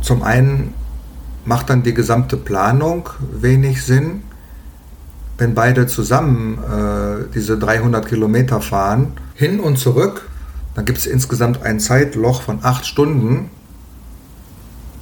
[0.01, 0.73] Zum einen
[1.45, 4.23] macht dann die gesamte Planung wenig Sinn,
[5.37, 10.29] wenn beide zusammen äh, diese 300 Kilometer fahren, hin und zurück,
[10.75, 13.49] dann gibt es insgesamt ein Zeitloch von acht Stunden.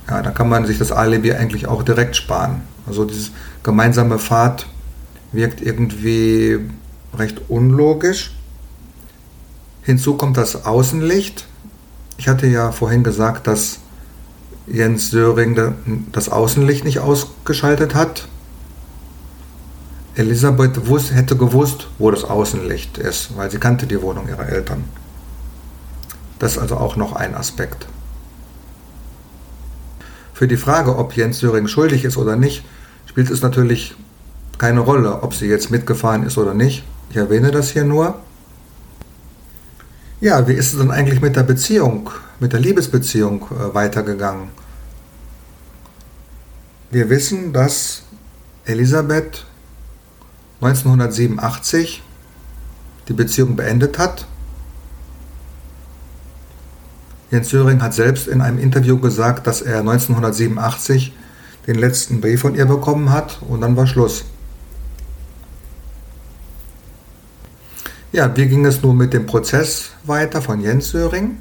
[0.09, 2.61] Ja, da kann man sich das Alibi eigentlich auch direkt sparen.
[2.87, 3.31] Also dieses
[3.63, 4.65] gemeinsame Fahrt
[5.31, 6.59] wirkt irgendwie
[7.15, 8.35] recht unlogisch.
[9.83, 11.47] Hinzu kommt das Außenlicht.
[12.17, 13.79] Ich hatte ja vorhin gesagt, dass
[14.67, 15.57] Jens Söring
[16.11, 18.27] das Außenlicht nicht ausgeschaltet hat.
[20.19, 20.77] Elisabeth
[21.13, 24.83] hätte gewusst, wo das Außenlicht ist, weil sie kannte die Wohnung ihrer Eltern.
[26.39, 27.87] Das ist also auch noch ein Aspekt.
[30.33, 32.65] Für die Frage, ob Jens Söring schuldig ist oder nicht,
[33.05, 33.95] spielt es natürlich
[34.57, 36.83] keine Rolle, ob sie jetzt mitgefahren ist oder nicht.
[37.09, 38.19] Ich erwähne das hier nur.
[40.19, 42.09] Ja, wie ist es denn eigentlich mit der Beziehung,
[42.41, 44.49] mit der Liebesbeziehung äh, weitergegangen?
[46.91, 48.03] Wir wissen, dass
[48.65, 49.45] Elisabeth
[50.61, 52.03] 1987
[53.07, 54.27] die Beziehung beendet hat.
[57.31, 61.13] Jens Söring hat selbst in einem Interview gesagt, dass er 1987
[61.67, 64.25] den letzten Brief von ihr bekommen hat und dann war Schluss.
[68.11, 71.37] Ja, wie ging es nun mit dem Prozess weiter von Jens Söring?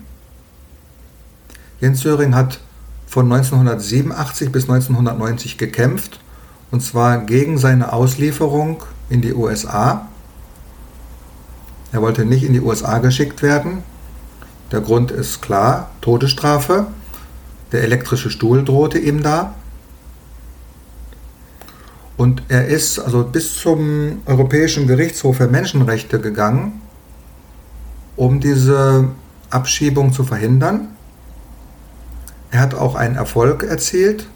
[1.80, 2.60] Jens Söring hat
[3.06, 6.20] von 1987 bis 1990 gekämpft,
[6.70, 10.08] und zwar gegen seine Auslieferung in die USA.
[11.92, 13.82] Er wollte nicht in die USA geschickt werden.
[14.72, 16.86] Der Grund ist klar, Todesstrafe.
[17.72, 19.54] Der elektrische Stuhl drohte ihm da.
[22.16, 26.82] Und er ist also bis zum Europäischen Gerichtshof für Menschenrechte gegangen,
[28.16, 29.08] um diese
[29.50, 30.88] Abschiebung zu verhindern.
[32.50, 34.26] Er hat auch einen Erfolg erzielt.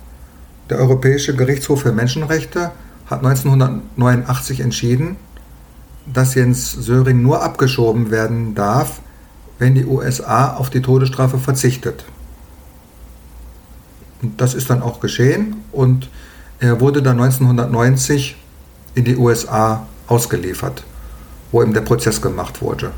[0.70, 2.70] Der Europäische Gerichtshof für Menschenrechte
[3.06, 5.16] hat 1989 entschieden,
[6.12, 9.00] dass Jens Söring nur abgeschoben werden darf,
[9.58, 12.04] wenn die USA auf die Todesstrafe verzichtet.
[14.22, 16.08] Und das ist dann auch geschehen und
[16.58, 18.36] er wurde dann 1990
[18.94, 20.84] in die USA ausgeliefert,
[21.50, 22.92] wo ihm der Prozess gemacht wurde.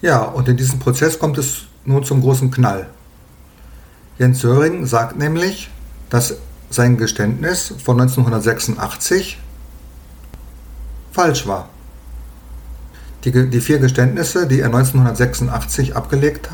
[0.00, 2.88] Ja, und in diesem Prozess kommt es nun zum großen Knall.
[4.18, 5.70] Jens Söring sagt nämlich,
[6.10, 6.36] dass
[6.74, 9.38] sein Geständnis von 1986
[11.12, 11.68] falsch war.
[13.24, 16.48] Die, die vier Geständnisse, die er 1986 abgelegt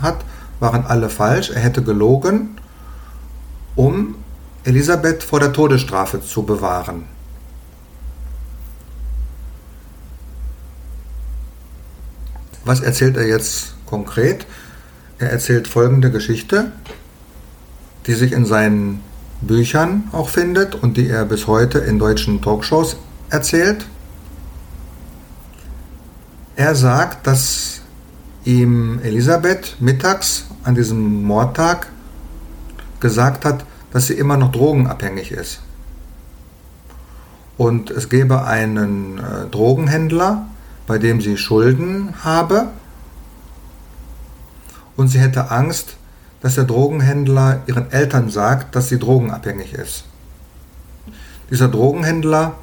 [0.00, 0.24] hat,
[0.60, 1.50] waren alle falsch.
[1.50, 2.56] Er hätte gelogen,
[3.74, 4.14] um
[4.64, 7.04] Elisabeth vor der Todesstrafe zu bewahren.
[12.64, 14.46] Was erzählt er jetzt konkret?
[15.18, 16.70] Er erzählt folgende Geschichte,
[18.06, 19.02] die sich in seinen
[19.42, 22.96] Büchern auch findet und die er bis heute in deutschen Talkshows
[23.30, 23.86] erzählt.
[26.56, 27.80] Er sagt, dass
[28.44, 31.88] ihm Elisabeth mittags an diesem Mordtag
[33.00, 35.60] gesagt hat, dass sie immer noch drogenabhängig ist.
[37.56, 40.46] Und es gäbe einen äh, Drogenhändler,
[40.86, 42.68] bei dem sie Schulden habe.
[44.96, 45.96] Und sie hätte Angst,
[46.42, 50.04] dass der Drogenhändler ihren Eltern sagt, dass sie drogenabhängig ist.
[51.50, 52.54] Dieser Drogenhändler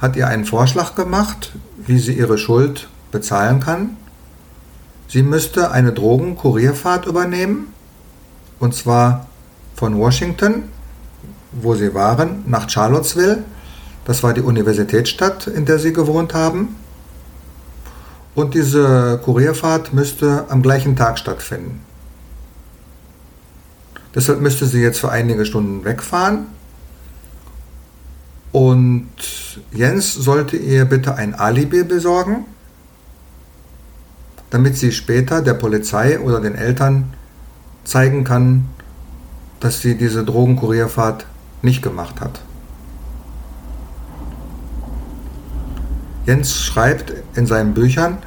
[0.00, 3.96] hat ihr einen Vorschlag gemacht, wie sie ihre Schuld bezahlen kann.
[5.08, 7.72] Sie müsste eine Drogenkurierfahrt übernehmen,
[8.60, 9.26] und zwar
[9.74, 10.64] von Washington,
[11.52, 13.44] wo sie waren, nach Charlottesville.
[14.04, 16.76] Das war die Universitätsstadt, in der sie gewohnt haben.
[18.34, 21.87] Und diese Kurierfahrt müsste am gleichen Tag stattfinden.
[24.18, 26.48] Deshalb müsste sie jetzt für einige Stunden wegfahren.
[28.50, 29.06] Und
[29.70, 32.44] Jens sollte ihr bitte ein Alibi besorgen,
[34.50, 37.12] damit sie später der Polizei oder den Eltern
[37.84, 38.66] zeigen kann,
[39.60, 41.24] dass sie diese Drogenkurierfahrt
[41.62, 42.40] nicht gemacht hat.
[46.26, 48.18] Jens schreibt in seinen Büchern,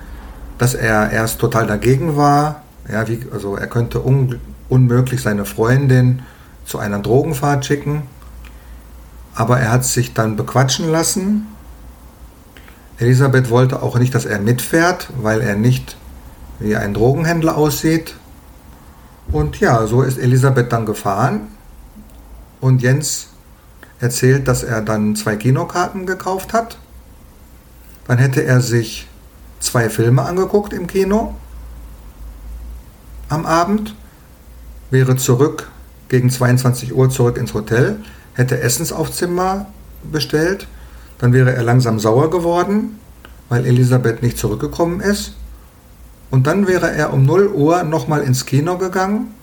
[0.58, 2.62] dass er erst total dagegen war.
[2.89, 4.39] Ja, wie, also er könnte un,
[4.71, 6.23] unmöglich seine Freundin
[6.65, 8.03] zu einer Drogenfahrt schicken.
[9.36, 11.47] Aber er hat sich dann bequatschen lassen.
[12.97, 15.97] Elisabeth wollte auch nicht, dass er mitfährt, weil er nicht
[16.60, 18.15] wie ein Drogenhändler aussieht.
[19.31, 21.47] Und ja, so ist Elisabeth dann gefahren
[22.62, 23.27] und Jens
[23.99, 26.77] erzählt, dass er dann zwei Kinokarten gekauft hat.
[28.07, 29.07] Dann hätte er sich
[29.60, 31.36] zwei Filme angeguckt im Kino
[33.29, 33.95] am Abend,
[34.91, 35.69] wäre zurück
[36.10, 37.97] gegen 22 Uhr zurück ins Hotel,
[38.34, 39.67] hätte Essensaufzimmer
[40.04, 40.67] bestellt,
[41.17, 42.99] dann wäre er langsam sauer geworden,
[43.49, 45.36] weil Elisabeth nicht zurückgekommen ist
[46.32, 49.36] Und dann wäre er um 0 Uhr nochmal ins Kino gegangen,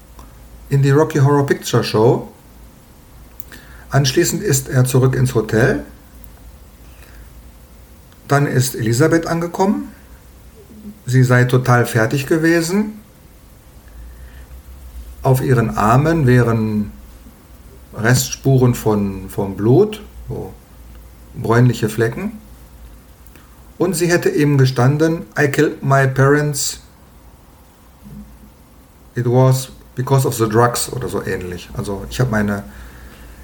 [0.71, 2.33] in die Rocky Horror Picture Show.
[3.91, 5.85] Anschließend ist er zurück ins Hotel.
[8.27, 9.93] Dann ist Elisabeth angekommen.
[11.07, 12.98] Sie sei total fertig gewesen.
[15.29, 16.91] Auf ihren Armen wären
[17.95, 20.55] Restspuren von, von Blut, so
[21.35, 22.41] bräunliche Flecken.
[23.77, 26.81] Und sie hätte eben gestanden, I killed my parents.
[29.17, 31.69] It was because of the drugs oder so ähnlich.
[31.77, 32.65] Also ich habe meine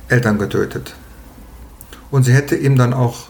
[0.09, 0.95] Eltern getötet.
[2.11, 3.27] Und sie hätte ihm dann auch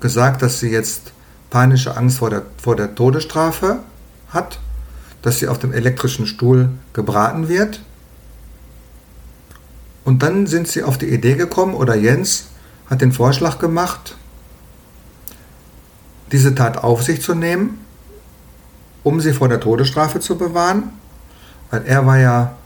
[0.00, 1.14] gesagt, dass sie jetzt
[1.48, 3.78] panische Angst vor der, vor der Todesstrafe
[4.28, 4.58] hat,
[5.24, 7.80] dass sie auf dem elektrischen Stuhl gebraten wird.
[10.04, 12.48] Und dann sind sie auf die Idee gekommen, oder Jens
[12.90, 14.18] hat den Vorschlag gemacht,
[16.30, 17.78] diese Tat auf sich zu nehmen,
[19.02, 20.90] um sie vor der Todesstrafe zu bewahren,
[21.70, 22.56] weil er war ja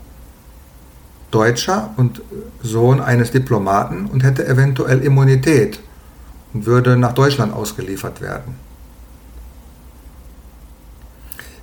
[1.30, 2.22] Deutscher und
[2.60, 5.78] Sohn eines Diplomaten und hätte eventuell Immunität
[6.52, 8.56] und würde nach Deutschland ausgeliefert werden.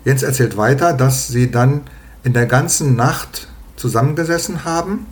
[0.05, 1.81] Jens erzählt weiter, dass sie dann
[2.23, 5.07] in der ganzen Nacht zusammengesessen haben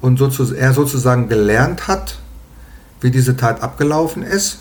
[0.00, 2.18] und er sozusagen gelernt hat,
[3.00, 4.58] wie diese Tat abgelaufen ist,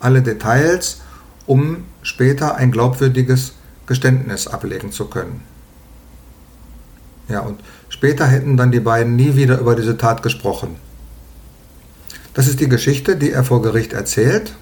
[0.00, 1.00] alle Details,
[1.46, 3.54] um später ein glaubwürdiges
[3.86, 5.42] Geständnis ablegen zu können.
[7.28, 10.76] Ja, und später hätten dann die beiden nie wieder über diese Tat gesprochen.
[12.34, 14.54] Das ist die Geschichte, die er vor Gericht erzählt.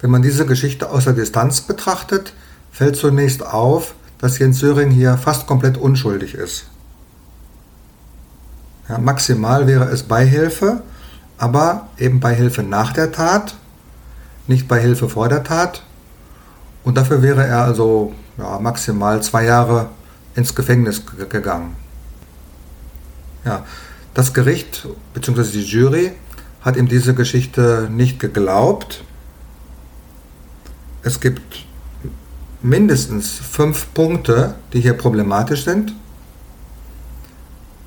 [0.00, 2.32] Wenn man diese Geschichte aus der Distanz betrachtet,
[2.72, 6.66] fällt zunächst auf, dass Jens Söring hier fast komplett unschuldig ist.
[8.88, 10.82] Ja, maximal wäre es Beihilfe,
[11.38, 13.54] aber eben Beihilfe nach der Tat,
[14.46, 15.84] nicht Beihilfe vor der Tat.
[16.82, 19.90] Und dafür wäre er also ja, maximal zwei Jahre
[20.34, 21.76] ins Gefängnis gegangen.
[23.44, 23.64] Ja,
[24.14, 25.44] das Gericht bzw.
[25.44, 26.12] die Jury
[26.62, 29.04] hat ihm diese Geschichte nicht geglaubt.
[31.02, 31.64] Es gibt
[32.62, 35.94] mindestens fünf Punkte, die hier problematisch sind.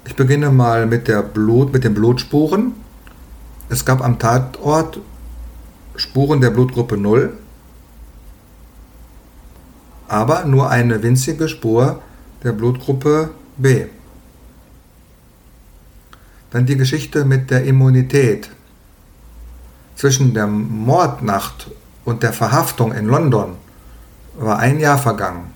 [0.05, 2.73] Ich beginne mal mit, der Blut, mit den Blutspuren.
[3.69, 4.99] Es gab am Tatort
[5.95, 7.37] Spuren der Blutgruppe 0,
[10.07, 12.01] aber nur eine winzige Spur
[12.43, 13.85] der Blutgruppe B.
[16.49, 18.49] Dann die Geschichte mit der Immunität.
[19.95, 21.69] Zwischen der Mordnacht
[22.05, 23.55] und der Verhaftung in London
[24.37, 25.51] war ein Jahr vergangen.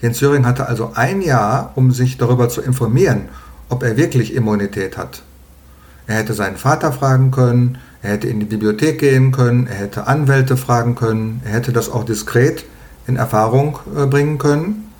[0.00, 3.28] Jens Söring hatte also ein Jahr, um sich darüber zu informieren,
[3.68, 5.22] ob er wirklich Immunität hat.
[6.06, 10.06] Er hätte seinen Vater fragen können, er hätte in die Bibliothek gehen können, er hätte
[10.06, 12.64] Anwälte fragen können, er hätte das auch diskret
[13.06, 14.92] in Erfahrung äh, bringen können.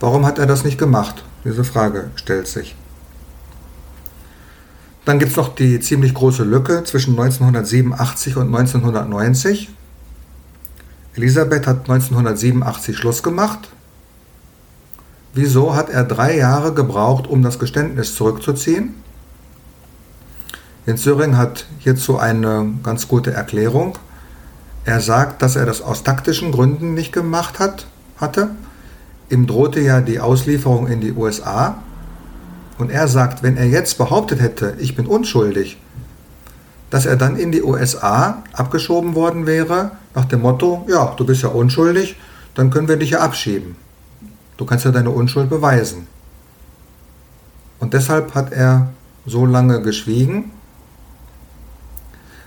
[0.00, 1.24] Warum hat er das nicht gemacht?
[1.44, 2.74] Diese Frage stellt sich.
[5.10, 9.68] Dann gibt es noch die ziemlich große Lücke zwischen 1987 und 1990.
[11.16, 13.70] Elisabeth hat 1987 Schluss gemacht.
[15.34, 18.94] Wieso hat er drei Jahre gebraucht, um das Geständnis zurückzuziehen?
[20.86, 23.98] Jens Söring hat hierzu eine ganz gute Erklärung.
[24.84, 28.50] Er sagt, dass er das aus taktischen Gründen nicht gemacht hat, hatte
[29.30, 31.78] Ihm drohte ja die Auslieferung in die USA.
[32.80, 35.76] Und er sagt, wenn er jetzt behauptet hätte, ich bin unschuldig,
[36.88, 41.42] dass er dann in die USA abgeschoben worden wäre, nach dem Motto, ja, du bist
[41.42, 42.16] ja unschuldig,
[42.54, 43.76] dann können wir dich ja abschieben.
[44.56, 46.06] Du kannst ja deine Unschuld beweisen.
[47.80, 48.88] Und deshalb hat er
[49.26, 50.50] so lange geschwiegen.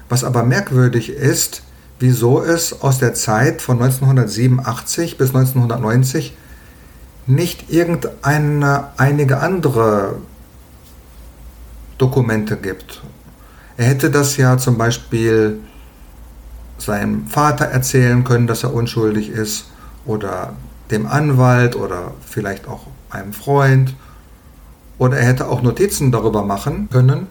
[0.10, 1.62] Was aber merkwürdig ist,
[2.00, 6.36] wieso es aus der Zeit von 1987 bis 1990
[7.26, 10.16] nicht irgendeine einige andere
[11.98, 13.02] Dokumente gibt.
[13.78, 15.60] Er hätte das ja zum Beispiel
[16.78, 19.68] seinem Vater erzählen können, dass er unschuldig ist,
[20.06, 20.54] oder
[20.92, 23.96] dem Anwalt oder vielleicht auch einem Freund.
[24.98, 27.28] Oder er hätte auch Notizen darüber machen können.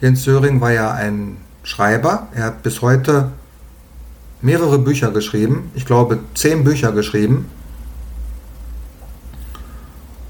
[0.00, 2.28] Jens Söring war ja ein Schreiber.
[2.34, 3.32] Er hat bis heute
[4.42, 5.70] mehrere Bücher geschrieben.
[5.74, 7.50] Ich glaube, zehn Bücher geschrieben.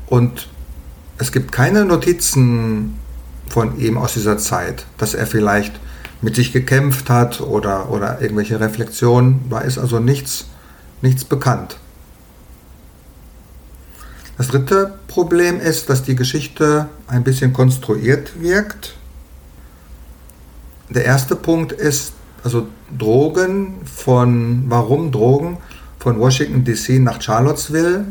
[0.09, 0.49] Und
[1.19, 2.99] es gibt keine Notizen
[3.49, 5.81] von ihm aus dieser Zeit, dass er vielleicht
[6.23, 9.47] mit sich gekämpft hat oder, oder irgendwelche Reflexionen.
[9.51, 10.47] Da ist also nichts,
[11.03, 11.79] nichts bekannt.
[14.37, 18.95] Das dritte Problem ist, dass die Geschichte ein bisschen konstruiert wirkt.
[20.91, 22.13] Der erste Punkt ist,
[22.45, 25.59] also Drogen von, warum Drogen
[25.99, 28.05] von Washington DC nach Charlottesville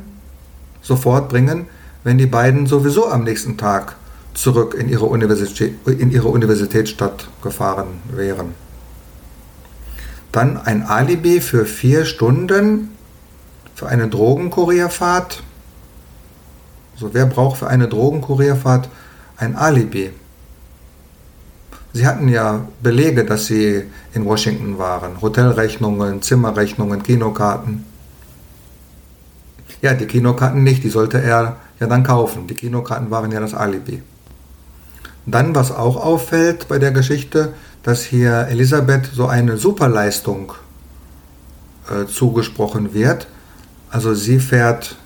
[0.82, 1.68] sofort bringen,
[2.06, 3.96] wenn die beiden sowieso am nächsten Tag
[4.36, 8.54] zurück in ihre, Universität, in ihre Universitätsstadt gefahren wären.
[10.32, 12.92] Dann ein Alibi für vier Stunden
[13.74, 15.42] für eine Drogenkurierfahrt.
[16.96, 18.88] So, wer braucht für eine Drogenkurierfahrt
[19.38, 20.12] ein Alibi?
[21.92, 23.84] Sie hatten ja Belege, dass Sie
[24.14, 25.22] in Washington waren.
[25.22, 27.84] Hotelrechnungen, Zimmerrechnungen, Kinokarten.
[29.82, 32.48] Ja, die Kinokarten nicht, die sollte er ja dann kaufen.
[32.48, 34.02] Die Kinokarten waren ja das Alibi.
[35.26, 37.54] Dann, was auch auffällt bei der Geschichte,
[37.84, 40.54] dass hier Elisabeth so eine Superleistung
[41.90, 43.28] äh, zugesprochen wird.
[43.90, 44.98] Also sie fährt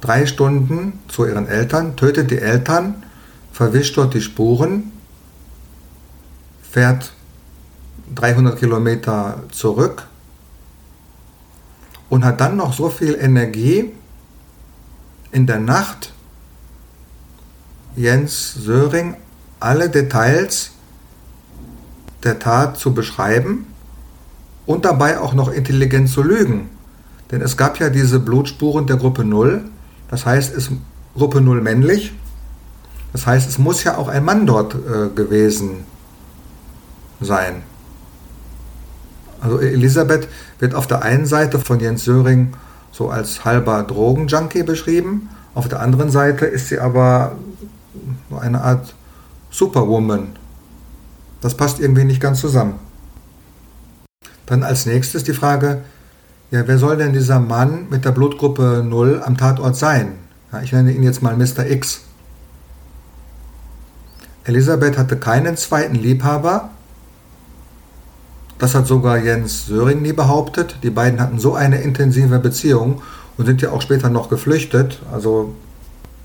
[0.00, 3.04] drei Stunden zu ihren Eltern, tötet die Eltern,
[3.52, 4.92] verwischt dort die Spuren
[6.72, 7.12] fährt
[8.14, 10.06] 300 Kilometer zurück
[12.08, 13.92] und hat dann noch so viel Energie
[15.32, 16.12] in der Nacht
[17.96, 19.16] Jens Söring
[19.60, 20.70] alle Details
[22.22, 23.66] der Tat zu beschreiben
[24.66, 26.70] und dabei auch noch intelligent zu lügen.
[27.30, 29.64] Denn es gab ja diese Blutspuren der Gruppe 0,
[30.08, 30.70] das heißt, es
[31.14, 32.12] Gruppe 0 männlich,
[33.12, 35.84] das heißt, es muss ja auch ein Mann dort äh, gewesen
[37.20, 37.62] sein.
[39.40, 40.28] Also Elisabeth
[40.60, 42.54] wird auf der einen Seite von Jens Söring
[42.92, 47.36] so als halber Drogenjunkie beschrieben, auf der anderen Seite ist sie aber
[48.40, 48.94] eine Art
[49.50, 50.36] Superwoman.
[51.40, 52.74] Das passt irgendwie nicht ganz zusammen.
[54.46, 55.82] Dann als nächstes die Frage,
[56.50, 60.12] ja, wer soll denn dieser Mann mit der Blutgruppe 0 am Tatort sein?
[60.52, 61.66] Ja, ich nenne ihn jetzt mal Mr.
[61.70, 62.02] X.
[64.44, 66.70] Elisabeth hatte keinen zweiten Liebhaber
[68.62, 70.76] das hat sogar Jens Söring nie behauptet.
[70.84, 73.02] Die beiden hatten so eine intensive Beziehung
[73.36, 75.00] und sind ja auch später noch geflüchtet.
[75.12, 75.56] Also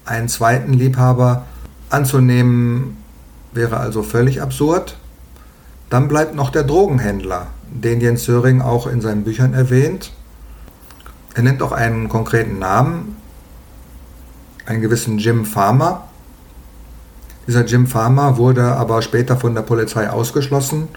[0.05, 1.47] einen zweiten Liebhaber
[1.89, 2.97] anzunehmen
[3.53, 4.97] wäre also völlig absurd.
[5.89, 10.11] Dann bleibt noch der Drogenhändler, den Jens Söring auch in seinen Büchern erwähnt.
[11.33, 13.15] Er nennt auch einen konkreten Namen,
[14.67, 16.03] einen gewissen Jim Farmer.
[17.47, 20.89] Dieser Jim Farmer wurde aber später von der Polizei ausgeschlossen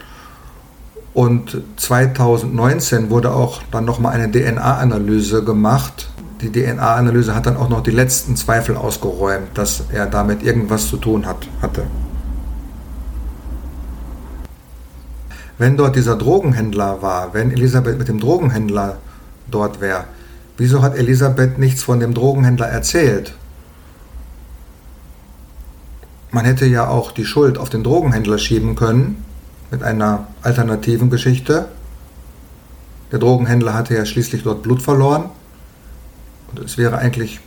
[1.12, 6.08] und 2019 wurde auch dann nochmal eine DNA-Analyse gemacht.
[6.40, 10.96] Die DNA-Analyse hat dann auch noch die letzten Zweifel ausgeräumt, dass er damit irgendwas zu
[10.96, 11.82] tun hat, hatte.
[15.58, 18.96] Wenn dort dieser Drogenhändler war, wenn Elisabeth mit dem Drogenhändler
[19.50, 20.04] dort wäre,
[20.56, 23.34] wieso hat Elisabeth nichts von dem Drogenhändler erzählt?
[26.30, 29.24] Man hätte ja auch die Schuld auf den Drogenhändler schieben können
[29.70, 31.68] mit einer alternativen Geschichte.
[33.12, 35.30] Der Drogenhändler hatte ja schließlich dort Blut verloren.
[36.50, 37.40] Und es wäre eigentlich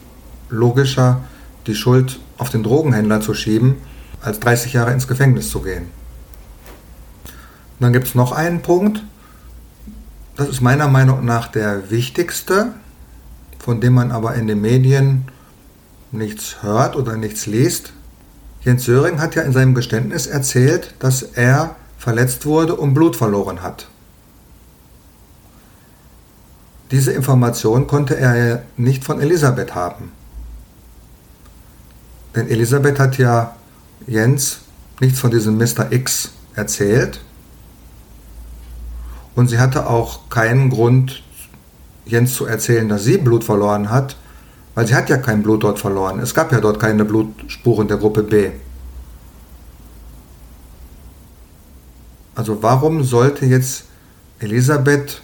[0.49, 1.21] logischer,
[1.67, 3.75] die Schuld auf den Drogenhändler zu schieben,
[4.21, 5.83] als 30 Jahre ins Gefängnis zu gehen.
[7.23, 9.03] Und dann gibt es noch einen Punkt,
[10.35, 12.73] das ist meiner Meinung nach der wichtigste,
[13.59, 15.25] von dem man aber in den Medien
[16.11, 17.93] nichts hört oder nichts liest.
[18.61, 23.61] Jens Söring hat ja in seinem Geständnis erzählt, dass er verletzt wurde und Blut verloren
[23.61, 23.87] hat.
[26.91, 30.11] Diese Information konnte er nicht von Elisabeth haben.
[32.35, 33.55] Denn Elisabeth hat ja
[34.05, 34.59] Jens
[34.99, 35.93] nichts von diesem Mr.
[35.93, 37.21] X erzählt.
[39.33, 41.23] Und sie hatte auch keinen Grund,
[42.05, 44.17] Jens zu erzählen, dass sie Blut verloren hat,
[44.75, 46.19] weil sie hat ja kein Blut dort verloren.
[46.19, 48.49] Es gab ja dort keine Blutspuren der Gruppe B.
[52.35, 53.85] Also warum sollte jetzt
[54.39, 55.21] Elisabeth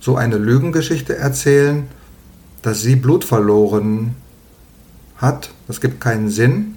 [0.00, 1.86] so eine Lügengeschichte erzählen,
[2.62, 4.16] dass sie Blut verloren
[5.16, 5.50] hat?
[5.66, 6.76] Das gibt keinen Sinn.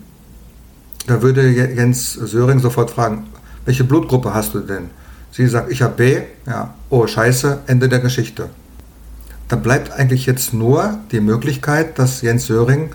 [1.07, 3.25] Da würde Jens Söring sofort fragen,
[3.65, 4.89] welche Blutgruppe hast du denn?
[5.31, 6.21] Sie sagt, ich habe B.
[6.45, 8.49] Ja, oh scheiße, Ende der Geschichte.
[9.47, 12.91] Da bleibt eigentlich jetzt nur die Möglichkeit, dass Jens Söring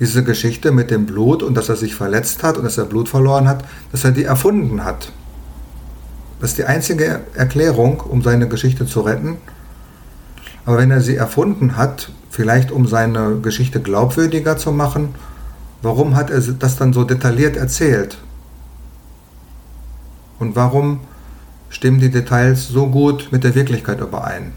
[0.00, 3.08] diese Geschichte mit dem Blut und dass er sich verletzt hat und dass er Blut
[3.08, 5.12] verloren hat, dass er die erfunden hat.
[6.40, 9.38] Das ist die einzige Erklärung, um seine Geschichte zu retten.
[10.64, 15.14] Aber wenn er sie erfunden hat, vielleicht um seine Geschichte glaubwürdiger zu machen,
[15.82, 18.18] warum hat er das dann so detailliert erzählt?
[20.38, 21.00] Und warum
[21.70, 24.52] stimmen die Details so gut mit der Wirklichkeit überein?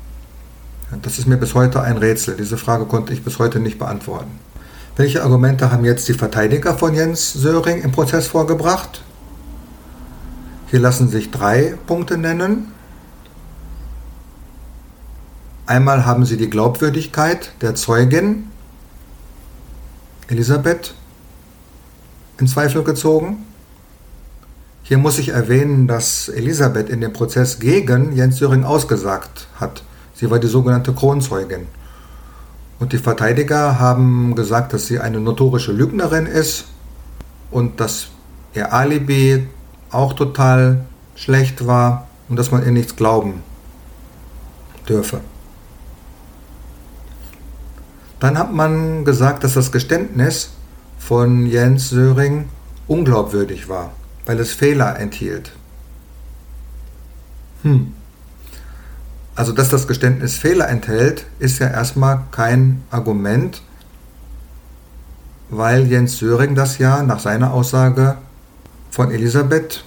[1.01, 2.35] Das ist mir bis heute ein Rätsel.
[2.35, 4.39] Diese Frage konnte ich bis heute nicht beantworten.
[4.97, 9.03] Welche Argumente haben jetzt die Verteidiger von Jens Söring im Prozess vorgebracht?
[10.69, 12.71] Hier lassen sich drei Punkte nennen.
[15.65, 18.51] Einmal haben sie die Glaubwürdigkeit der Zeugin
[20.27, 20.93] Elisabeth
[22.37, 23.45] in Zweifel gezogen.
[24.83, 29.83] Hier muss ich erwähnen, dass Elisabeth in dem Prozess gegen Jens Söring ausgesagt hat.
[30.13, 31.67] Sie war die sogenannte Kronzeugin.
[32.79, 36.65] Und die Verteidiger haben gesagt, dass sie eine notorische Lügnerin ist
[37.49, 38.07] und dass
[38.53, 39.47] ihr Alibi
[39.91, 40.85] auch total
[41.15, 43.43] schlecht war und dass man ihr nichts glauben
[44.87, 45.21] dürfe.
[48.19, 50.51] Dann hat man gesagt, dass das Geständnis
[50.97, 52.49] von Jens Söring
[52.87, 53.91] unglaubwürdig war,
[54.25, 55.51] weil es Fehler enthielt.
[57.63, 57.93] Hm.
[59.35, 63.61] Also, dass das Geständnis Fehler enthält, ist ja erstmal kein Argument,
[65.49, 68.17] weil Jens Söring das ja nach seiner Aussage
[68.89, 69.83] von Elisabeth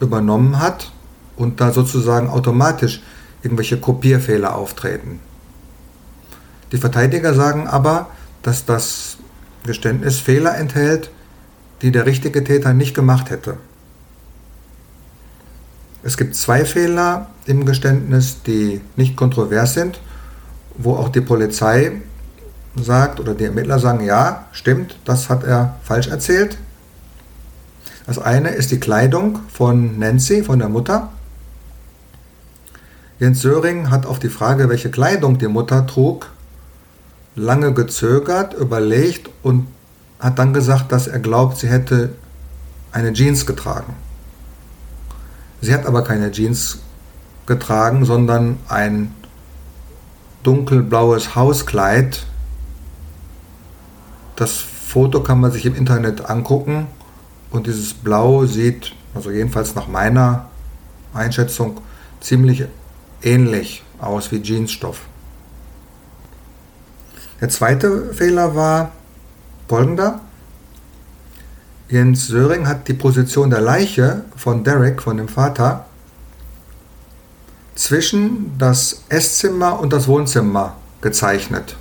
[0.00, 0.92] übernommen hat
[1.36, 3.02] und da sozusagen automatisch
[3.42, 5.20] irgendwelche Kopierfehler auftreten.
[6.72, 8.08] Die Verteidiger sagen aber,
[8.42, 9.18] dass das
[9.64, 11.10] Geständnis Fehler enthält,
[11.82, 13.56] die der richtige Täter nicht gemacht hätte.
[16.02, 20.00] Es gibt zwei Fehler im Geständnis, die nicht kontrovers sind,
[20.76, 22.00] wo auch die Polizei
[22.76, 26.58] sagt oder die Ermittler sagen, ja, stimmt, das hat er falsch erzählt.
[28.06, 31.10] Das eine ist die Kleidung von Nancy, von der Mutter.
[33.18, 36.30] Jens Söring hat auf die Frage, welche Kleidung die Mutter trug,
[37.34, 39.66] lange gezögert, überlegt und
[40.20, 42.10] hat dann gesagt, dass er glaubt, sie hätte
[42.92, 43.94] eine Jeans getragen.
[45.60, 46.78] Sie hat aber keine Jeans
[47.46, 49.12] getragen, sondern ein
[50.44, 52.24] dunkelblaues Hauskleid.
[54.36, 56.86] Das Foto kann man sich im Internet angucken
[57.56, 60.48] und dieses Blau sieht, also jedenfalls nach meiner
[61.14, 61.80] Einschätzung,
[62.20, 62.64] ziemlich
[63.22, 65.00] ähnlich aus wie Jeansstoff.
[67.40, 68.92] Der zweite Fehler war
[69.68, 70.20] folgender.
[71.88, 75.86] Jens Söring hat die Position der Leiche von Derek, von dem Vater,
[77.74, 81.76] zwischen das Esszimmer und das Wohnzimmer gezeichnet.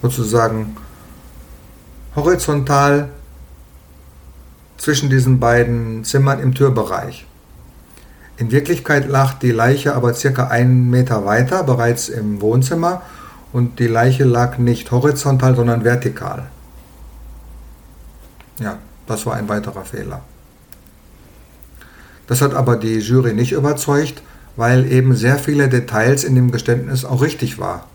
[0.00, 0.76] Sozusagen
[2.14, 3.10] horizontal
[4.82, 7.24] zwischen diesen beiden Zimmern im Türbereich.
[8.36, 13.02] In Wirklichkeit lag die Leiche aber circa einen Meter weiter, bereits im Wohnzimmer,
[13.52, 16.46] und die Leiche lag nicht horizontal, sondern vertikal.
[18.58, 20.22] Ja, das war ein weiterer Fehler.
[22.26, 24.20] Das hat aber die Jury nicht überzeugt,
[24.56, 27.86] weil eben sehr viele Details in dem Geständnis auch richtig war.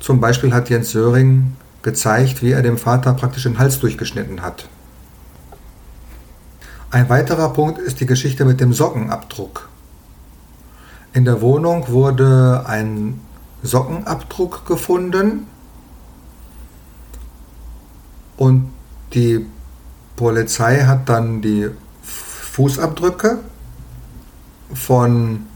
[0.00, 4.66] Zum Beispiel hat Jens Söring gezeigt, wie er dem Vater praktisch den Hals durchgeschnitten hat.
[6.92, 9.70] Ein weiterer Punkt ist die Geschichte mit dem Sockenabdruck.
[11.14, 13.18] In der Wohnung wurde ein
[13.62, 15.46] Sockenabdruck gefunden
[18.36, 18.70] und
[19.14, 19.46] die
[20.16, 21.70] Polizei hat dann die
[22.02, 23.38] Fußabdrücke
[24.74, 25.46] von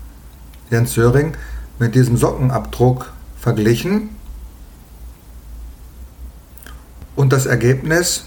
[0.71, 1.37] Jens Söring
[1.79, 4.09] mit diesem Sockenabdruck verglichen.
[7.15, 8.25] Und das Ergebnis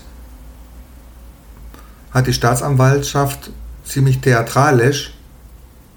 [2.12, 3.52] hat die Staatsanwaltschaft
[3.84, 5.14] ziemlich theatralisch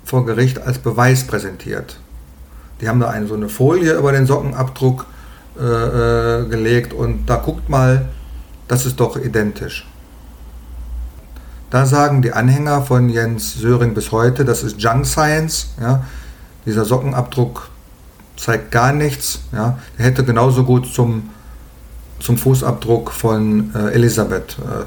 [0.04, 1.98] vor Gericht als Beweis präsentiert.
[2.80, 5.06] Die haben da eine, so eine Folie über den Sockenabdruck
[5.58, 8.08] äh, äh gelegt und da guckt mal,
[8.68, 9.86] das ist doch identisch.
[11.70, 15.68] Da sagen die Anhänger von Jens Söring bis heute, das ist Junk Science.
[15.80, 16.04] Ja.
[16.66, 17.70] Dieser Sockenabdruck
[18.36, 19.40] zeigt gar nichts.
[19.52, 19.78] Ja.
[19.96, 21.30] Der hätte genauso gut zum,
[22.20, 24.84] zum Fußabdruck von äh, Elisabeth äh,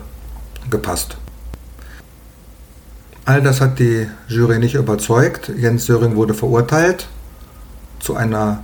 [0.69, 1.17] gepasst.
[3.25, 5.51] All das hat die Jury nicht überzeugt.
[5.57, 7.07] Jens Söring wurde verurteilt
[7.99, 8.63] zu einer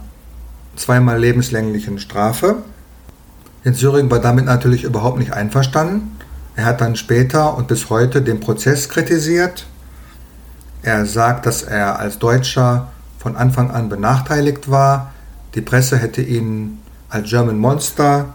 [0.76, 2.58] zweimal lebenslänglichen Strafe.
[3.64, 6.18] Jens Söring war damit natürlich überhaupt nicht einverstanden.
[6.56, 9.66] Er hat dann später und bis heute den Prozess kritisiert.
[10.84, 15.12] Er sagt, dass er als Deutscher von Anfang an benachteiligt war.
[15.56, 16.80] Die Presse hätte ihn
[17.10, 18.34] als German Monster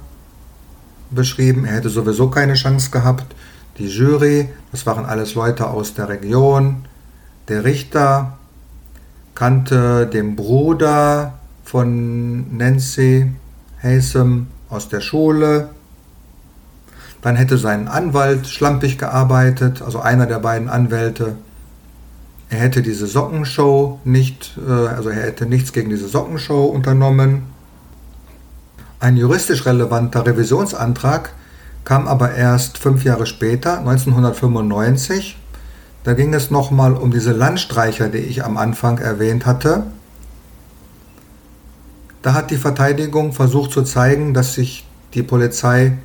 [1.11, 1.65] beschrieben.
[1.65, 3.36] Er hätte sowieso keine Chance gehabt.
[3.79, 6.87] Die Jury, das waren alles Leute aus der Region.
[7.49, 8.39] Der Richter
[9.35, 13.31] kannte den Bruder von Nancy
[13.83, 15.69] Haysom aus der Schule.
[17.21, 21.37] Dann hätte sein Anwalt schlampig gearbeitet, also einer der beiden Anwälte.
[22.49, 27.43] Er hätte diese Sockenshow nicht, äh, also er hätte nichts gegen diese Sockenshow unternommen.
[29.01, 31.33] Ein juristisch relevanter Revisionsantrag
[31.87, 35.39] kam aber erst fünf Jahre später, 1995.
[36.03, 39.85] Da ging es nochmal um diese Landstreicher, die ich am Anfang erwähnt hatte.
[42.23, 44.85] Da hat die Verteidigung versucht zu zeigen, dass sich
[45.15, 45.97] die Polizei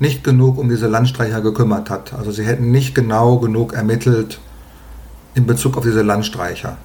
[0.00, 2.12] nicht genug um diese Landstreicher gekümmert hat.
[2.12, 4.38] Also sie hätten nicht genau genug ermittelt
[5.34, 6.76] in Bezug auf diese Landstreicher.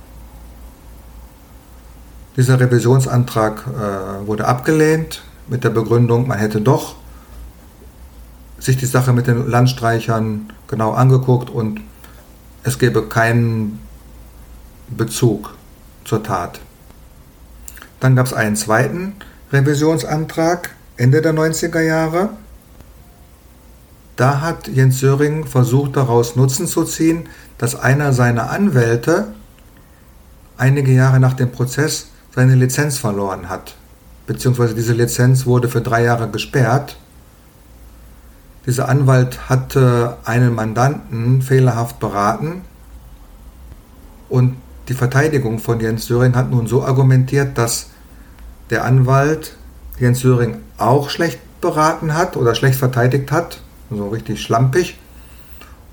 [2.37, 6.95] Dieser Revisionsantrag äh, wurde abgelehnt mit der Begründung, man hätte doch
[8.63, 11.81] sich die Sache mit den Landstreichern genau angeguckt und
[12.63, 13.79] es gäbe keinen
[14.89, 15.53] Bezug
[16.05, 16.61] zur Tat.
[17.99, 19.15] Dann gab es einen zweiten
[19.51, 22.29] Revisionsantrag Ende der 90er Jahre.
[24.15, 29.33] Da hat Jens Söring versucht, daraus Nutzen zu ziehen, dass einer seiner Anwälte
[30.57, 33.75] einige Jahre nach dem Prozess seine Lizenz verloren hat.
[34.27, 36.95] Beziehungsweise diese Lizenz wurde für drei Jahre gesperrt.
[38.65, 42.61] Dieser Anwalt hatte einen Mandanten fehlerhaft beraten
[44.29, 44.55] und
[44.87, 47.89] die Verteidigung von Jens Söring hat nun so argumentiert, dass
[48.69, 49.55] der Anwalt
[49.99, 53.59] Jens Söring auch schlecht beraten hat oder schlecht verteidigt hat
[53.95, 54.97] so richtig schlampig.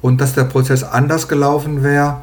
[0.03, 2.23] Und dass der Prozess anders gelaufen wäre,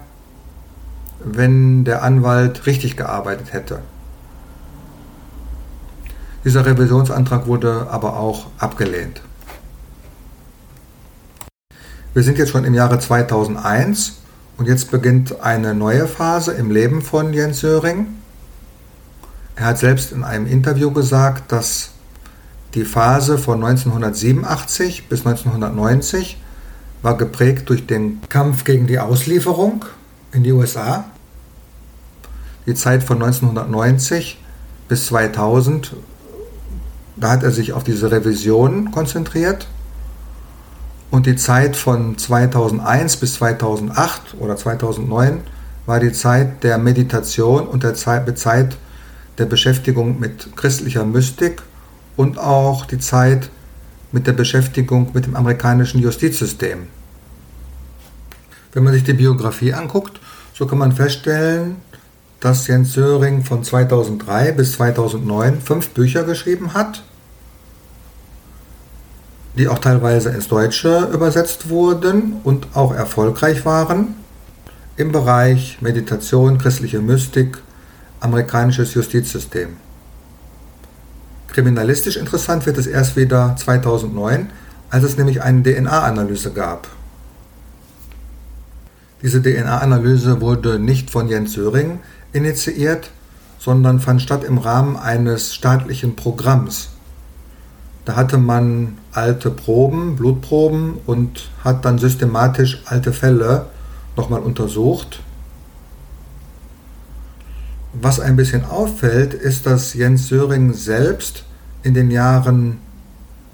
[1.24, 3.80] wenn der Anwalt richtig gearbeitet hätte.
[6.43, 9.22] Dieser Revisionsantrag wurde aber auch abgelehnt.
[12.18, 14.13] Wir sind jetzt schon im Jahre 2001
[14.57, 18.07] und jetzt beginnt eine neue Phase im Leben von Jens Söring.
[19.55, 21.91] Er hat selbst in einem Interview gesagt, dass
[22.74, 26.41] die Phase von 1987 bis 1990
[27.03, 29.86] war geprägt durch den Kampf gegen die Auslieferung
[30.32, 31.05] in die USA.
[32.65, 34.43] Die Zeit von 1990
[34.88, 35.95] bis 2000,
[37.15, 39.68] da hat er sich auf diese Revision konzentriert.
[41.10, 45.41] Und die Zeit von 2001 bis 2008 oder 2009
[45.86, 48.78] war die Zeit der Meditation und der Zeit
[49.38, 51.62] der Beschäftigung mit christlicher Mystik
[52.18, 53.49] und auch die Zeit
[54.12, 56.88] mit der Beschäftigung mit dem amerikanischen Justizsystem.
[58.74, 60.20] Wenn man sich die Biografie anguckt,
[60.53, 61.78] so kann man feststellen,
[62.39, 67.03] dass Jens Söring von 2003 bis 2009 fünf Bücher geschrieben hat,
[69.58, 74.16] die auch teilweise ins Deutsche übersetzt wurden und auch erfolgreich waren
[74.97, 77.60] im Bereich Meditation, christliche Mystik,
[78.20, 79.78] amerikanisches Justizsystem.
[81.49, 84.49] Kriminalistisch interessant wird es erst wieder 2009,
[84.89, 86.88] als es nämlich eine DNA-Analyse gab.
[89.22, 91.99] Diese DNA-Analyse wurde nicht von Jens Söring
[92.34, 93.10] initiiert,
[93.60, 96.89] sondern fand statt im Rahmen eines staatlichen Programms.
[98.08, 103.66] Da hatte man alte Proben, Blutproben und hat dann systematisch alte Fälle
[104.16, 105.20] nochmal untersucht.
[107.91, 111.43] Was ein bisschen auffällt, ist, dass Jens Söring selbst
[111.84, 112.78] in den Jahren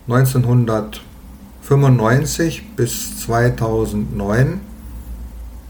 [0.08, 4.62] 1995 bis 2009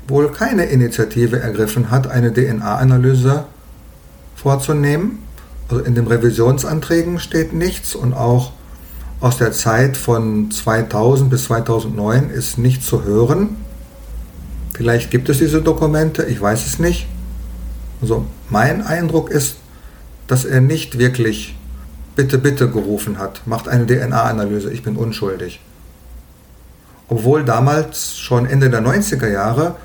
[0.09, 3.45] wohl keine Initiative ergriffen hat, eine DNA-Analyse
[4.35, 5.19] vorzunehmen.
[5.69, 8.51] Also in den Revisionsanträgen steht nichts und auch
[9.23, 13.55] aus der Zeit von 2000 bis 2009 ist nichts zu hören.
[14.73, 17.07] Vielleicht gibt es diese Dokumente, ich weiß es nicht.
[18.01, 19.55] Also mein Eindruck ist,
[20.27, 21.55] dass er nicht wirklich
[22.17, 25.61] bitte, bitte gerufen hat, macht eine DNA-Analyse, ich bin unschuldig.
[27.07, 29.77] Obwohl damals schon Ende der 90er Jahre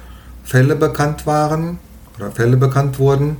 [0.42, 1.78] Fälle bekannt waren
[2.16, 3.36] oder Fälle bekannt wurden,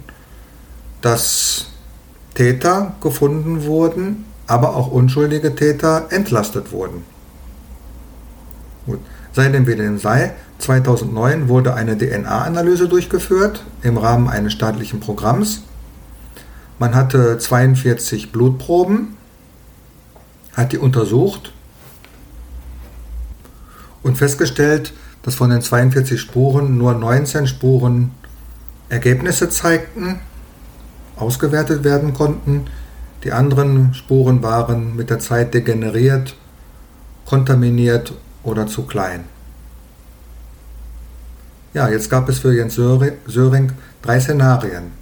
[1.01, 1.67] dass
[2.35, 7.05] Täter gefunden wurden, aber auch unschuldige Täter entlastet wurden.
[8.87, 8.99] Gut.
[9.33, 15.63] Sei dem wie dem sei, 2009 wurde eine DNA-Analyse durchgeführt im Rahmen eines staatlichen Programms
[16.79, 19.17] man hatte 42 Blutproben,
[20.55, 21.53] hat die untersucht
[24.05, 24.93] und festgestellt,
[25.23, 28.13] dass von den 42 Spuren nur 19 Spuren
[28.89, 30.21] Ergebnisse zeigten,
[31.17, 32.67] ausgewertet werden konnten.
[33.25, 36.37] Die anderen Spuren waren mit der Zeit degeneriert,
[37.27, 38.13] kontaminiert
[38.43, 39.25] oder zu klein.
[41.75, 44.93] Ja, jetzt gab es für Jens Söring drei Szenarien.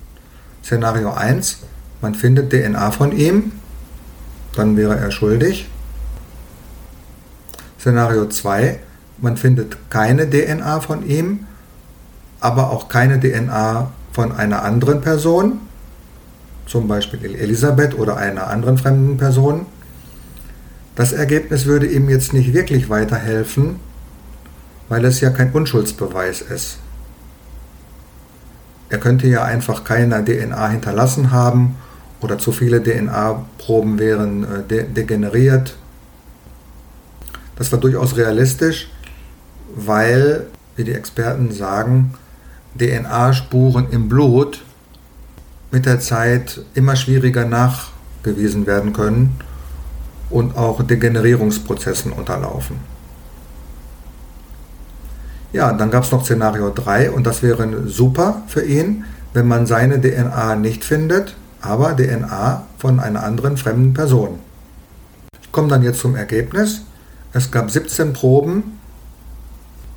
[0.65, 1.59] Szenario 1,
[2.01, 3.53] man findet DNA von ihm,
[4.55, 5.69] dann wäre er schuldig.
[7.79, 8.81] Szenario 2,
[9.19, 11.47] man findet keine DNA von ihm,
[12.41, 15.61] aber auch keine DNA von einer anderen Person,
[16.67, 19.67] zum Beispiel Elisabeth oder einer anderen fremden Person.
[20.95, 23.81] Das Ergebnis würde ihm jetzt nicht wirklich weiterhelfen
[24.89, 26.79] weil es ja kein Unschuldsbeweis ist.
[28.89, 31.77] Er könnte ja einfach keine DNA hinterlassen haben
[32.21, 35.77] oder zu viele DNA-Proben wären äh, de degeneriert.
[37.57, 38.91] Das war durchaus realistisch,
[39.75, 40.47] weil,
[40.77, 42.15] wie die Experten sagen,
[42.79, 44.65] DNA-Spuren im Blut
[45.71, 49.39] mit der Zeit immer schwieriger nachgewiesen werden können
[50.31, 52.79] und auch Degenerierungsprozessen unterlaufen.
[55.53, 59.67] Ja, dann gab es noch Szenario 3 und das wäre super für ihn, wenn man
[59.67, 64.39] seine DNA nicht findet, aber DNA von einer anderen fremden Person.
[65.43, 66.83] Ich komme dann jetzt zum Ergebnis.
[67.33, 68.79] Es gab 17 Proben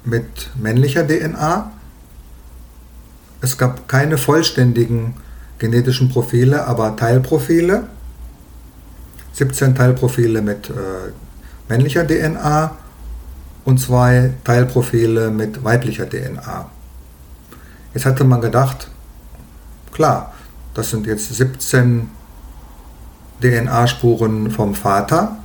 [0.06, 1.72] mit männlicher DNA.
[3.42, 5.16] Es gab keine vollständigen
[5.60, 7.88] genetischen Profile, aber Teilprofile.
[9.34, 10.74] 17 Teilprofile mit äh,
[11.68, 12.72] männlicher DNA
[13.64, 16.70] und zwei Teilprofile mit weiblicher DNA.
[17.94, 18.90] Jetzt hatte man gedacht,
[19.92, 20.34] klar,
[20.74, 22.10] das sind jetzt 17
[23.42, 25.38] DNA-Spuren vom Vater,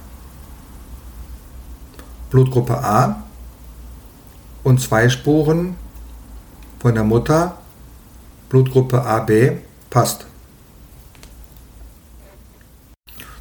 [2.30, 3.22] Blutgruppe A
[4.64, 5.76] und zwei Spuren
[6.80, 7.58] von der Mutter,
[8.48, 9.58] Blutgruppe AB,
[9.94, 10.26] passt.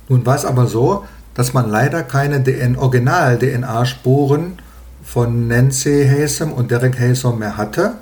[0.07, 2.43] Nun war es aber so, dass man leider keine
[2.77, 4.59] Original-DNA-Spuren
[5.03, 7.95] von Nancy Haysom und Derek Haysom mehr hatte.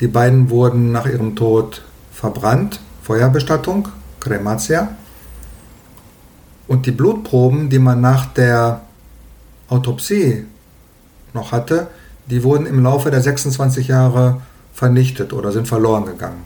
[0.00, 3.88] Die beiden wurden nach ihrem Tod verbrannt, Feuerbestattung,
[4.20, 4.88] Crematia.
[6.68, 8.82] Und die Blutproben, die man nach der
[9.68, 10.44] Autopsie
[11.32, 11.86] noch hatte,
[12.26, 14.42] die wurden im Laufe der 26 Jahre
[14.72, 16.42] vernichtet oder sind verloren gegangen.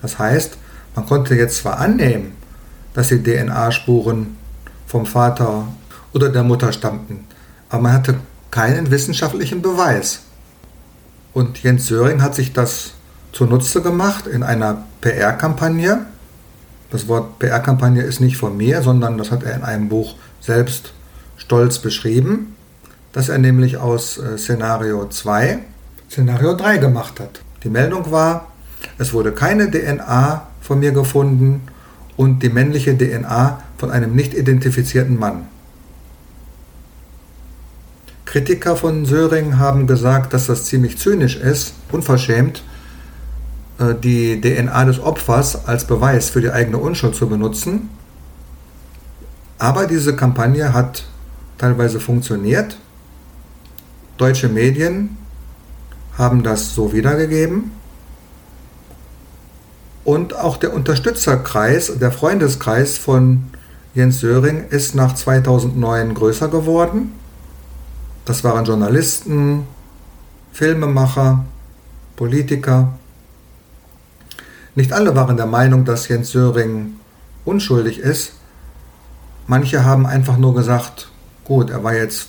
[0.00, 0.58] Das heißt,
[0.94, 2.32] man konnte jetzt zwar annehmen,
[2.94, 4.36] dass die DNA-Spuren
[4.86, 5.68] vom Vater
[6.12, 7.24] oder der Mutter stammten,
[7.70, 8.16] aber man hatte
[8.50, 10.20] keinen wissenschaftlichen Beweis.
[11.32, 12.92] Und Jens Söring hat sich das
[13.32, 16.04] zunutze gemacht in einer PR-Kampagne.
[16.90, 20.92] Das Wort PR-Kampagne ist nicht von mir, sondern das hat er in einem Buch selbst
[21.38, 22.54] stolz beschrieben,
[23.12, 25.60] dass er nämlich aus äh, Szenario 2
[26.12, 27.40] Szenario 3 gemacht hat.
[27.64, 28.48] Die Meldung war,
[28.98, 31.62] es wurde keine DNA von mir gefunden
[32.18, 35.46] und die männliche DNA von einem nicht identifizierten Mann.
[38.26, 42.62] Kritiker von Söring haben gesagt, dass das ziemlich zynisch ist, unverschämt,
[43.78, 47.88] äh, die DNA des Opfers als Beweis für die eigene Unschuld zu benutzen.
[49.58, 51.06] Aber diese Kampagne hat
[51.56, 52.76] teilweise funktioniert.
[54.18, 55.16] Deutsche Medien
[56.18, 57.72] haben das so wiedergegeben.
[60.04, 63.44] Und auch der Unterstützerkreis, der Freundeskreis von
[63.94, 67.12] Jens Söring ist nach 2009 größer geworden.
[68.24, 69.66] Das waren Journalisten,
[70.52, 71.44] Filmemacher,
[72.16, 72.94] Politiker.
[74.74, 76.94] Nicht alle waren der Meinung, dass Jens Söring
[77.44, 78.32] unschuldig ist.
[79.46, 81.10] Manche haben einfach nur gesagt,
[81.44, 82.28] gut, er war jetzt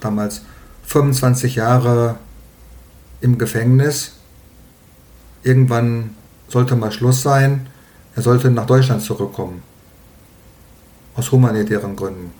[0.00, 0.42] damals
[0.84, 2.16] 25 Jahre
[3.24, 4.12] im Gefängnis.
[5.42, 6.10] Irgendwann
[6.48, 7.66] sollte mal Schluss sein.
[8.14, 9.62] Er sollte nach Deutschland zurückkommen.
[11.16, 12.32] Aus humanitären Gründen.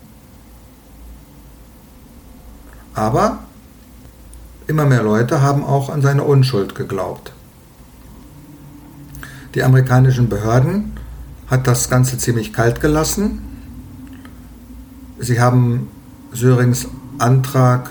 [2.93, 3.39] Aber
[4.66, 7.32] immer mehr Leute haben auch an seine Unschuld geglaubt.
[9.55, 10.93] Die amerikanischen Behörden
[11.47, 13.43] hat das Ganze ziemlich kalt gelassen.
[15.18, 15.89] Sie haben
[16.32, 17.91] Sörings Antrag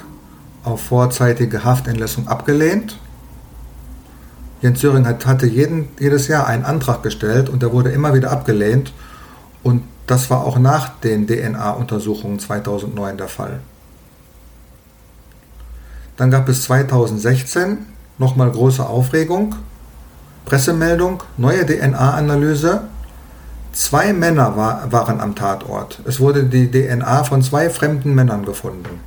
[0.64, 2.98] auf vorzeitige Haftentlassung abgelehnt.
[4.62, 8.32] Jens Söring hat, hatte jeden, jedes Jahr einen Antrag gestellt und der wurde immer wieder
[8.32, 8.94] abgelehnt.
[9.62, 13.60] Und das war auch nach den DNA-Untersuchungen 2009 der Fall.
[16.16, 17.80] Dann gab es 2016
[18.18, 19.56] nochmal große Aufregung.
[20.46, 22.84] Pressemeldung, neue DNA-Analyse.
[23.74, 26.00] Zwei Männer war, waren am Tatort.
[26.06, 29.00] Es wurde die DNA von zwei fremden Männern gefunden.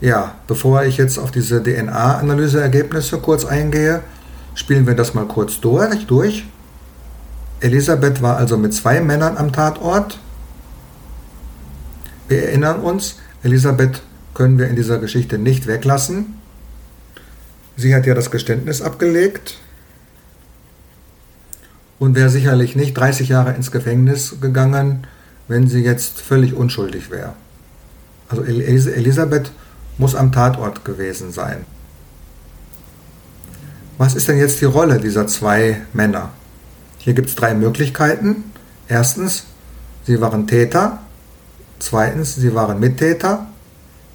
[0.00, 4.00] Ja, bevor ich jetzt auf diese DNA-Analyseergebnisse kurz eingehe,
[4.54, 6.46] spielen wir das mal kurz durch, durch.
[7.60, 10.18] Elisabeth war also mit zwei Männern am Tatort.
[12.28, 14.00] Wir erinnern uns, Elisabeth
[14.32, 16.34] können wir in dieser Geschichte nicht weglassen.
[17.76, 19.58] Sie hat ja das Geständnis abgelegt
[21.98, 25.06] und wäre sicherlich nicht 30 Jahre ins Gefängnis gegangen,
[25.48, 27.34] wenn sie jetzt völlig unschuldig wäre.
[28.30, 29.50] Also Elisabeth
[30.00, 31.66] muss am Tatort gewesen sein.
[33.98, 36.30] Was ist denn jetzt die Rolle dieser zwei Männer?
[36.96, 38.44] Hier gibt es drei Möglichkeiten.
[38.88, 39.44] Erstens,
[40.06, 41.00] sie waren Täter.
[41.78, 43.46] Zweitens, sie waren Mittäter.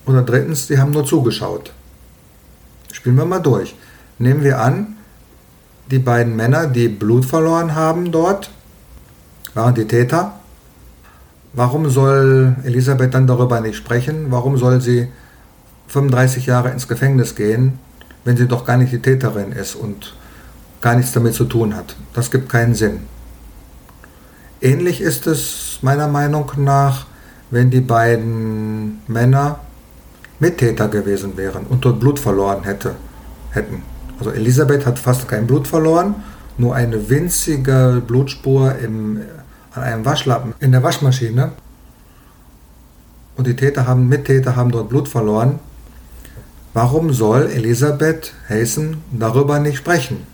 [0.08, 1.72] Oder drittens, sie haben nur zugeschaut.
[2.92, 3.76] Spielen wir mal durch.
[4.18, 4.96] Nehmen wir an,
[5.92, 8.50] die beiden Männer, die Blut verloren haben dort,
[9.54, 10.40] waren die Täter.
[11.54, 14.32] Warum soll Elisabeth dann darüber nicht sprechen?
[14.32, 15.10] Warum soll sie
[15.88, 17.80] 35 Jahre ins Gefängnis gehen,
[18.24, 20.16] wenn sie doch gar nicht die Täterin ist und
[20.82, 21.96] gar nichts damit zu tun hat?
[22.14, 23.02] Das gibt keinen Sinn.
[24.62, 27.06] Ähnlich ist es meiner Meinung nach,
[27.52, 29.60] wenn die beiden Männer
[30.40, 32.96] Mittäter gewesen wären und dort Blut verloren hätte,
[33.52, 33.84] hätten.
[34.20, 36.16] Also Elisabeth hat fast kein Blut verloren,
[36.58, 39.22] nur eine winzige Blutspur im,
[39.74, 41.52] an einem Waschlappen in der Waschmaschine.
[43.38, 45.60] Und die Täter haben, Mittäter haben dort Blut verloren.
[46.76, 50.28] Warum soll Elisabeth Hazen darüber nicht sprechen?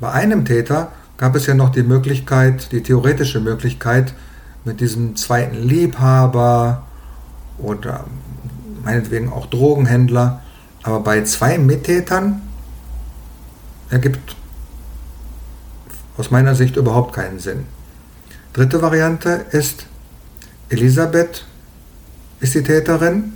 [0.00, 4.12] Bei einem Täter gab es ja noch die Möglichkeit, die theoretische Möglichkeit,
[4.66, 6.82] mit diesem zweiten Liebhaber
[7.56, 8.04] oder
[8.84, 10.42] meinetwegen auch Drogenhändler.
[10.82, 12.42] Aber bei zwei Mittätern
[13.88, 14.36] ergibt
[16.18, 17.64] aus meiner Sicht überhaupt keinen Sinn.
[18.52, 19.86] Dritte Variante ist,
[20.68, 21.46] Elisabeth
[22.44, 23.32] ist die Täterin,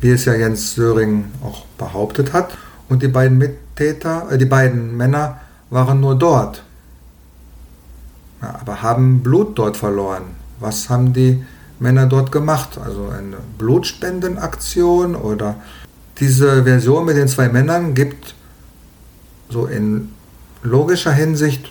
[0.00, 2.56] wie es ja Jens Söring auch behauptet hat,
[2.88, 6.64] und die beiden Mittäter, äh, die beiden Männer waren nur dort,
[8.40, 10.22] ja, aber haben Blut dort verloren.
[10.60, 11.44] Was haben die
[11.78, 12.78] Männer dort gemacht?
[12.82, 15.56] Also eine Blutspendenaktion oder
[16.18, 18.34] diese Version mit den zwei Männern gibt
[19.50, 20.08] so in
[20.62, 21.70] logischer Hinsicht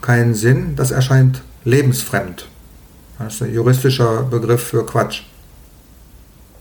[0.00, 0.74] keinen Sinn.
[0.74, 2.48] Das erscheint lebensfremd.
[3.18, 5.22] Das ist ein juristischer Begriff für Quatsch.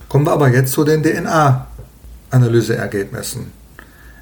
[0.10, 3.52] Kommen wir aber jetzt zu den DNA-Analyseergebnissen.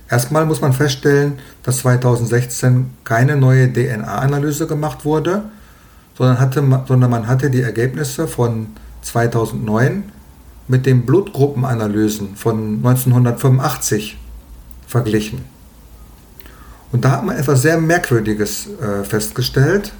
[0.10, 5.44] Erstmal muss man feststellen, dass 2016 keine neue DNA-Analyse gemacht wurde,
[6.18, 8.68] sondern, hatte, sondern man hatte die Ergebnisse von
[9.02, 10.12] 2009
[10.68, 14.18] mit den Blutgruppenanalysen von 1985
[14.88, 15.46] verglichen.
[16.92, 19.94] Und da hat man etwas sehr Merkwürdiges äh, festgestellt.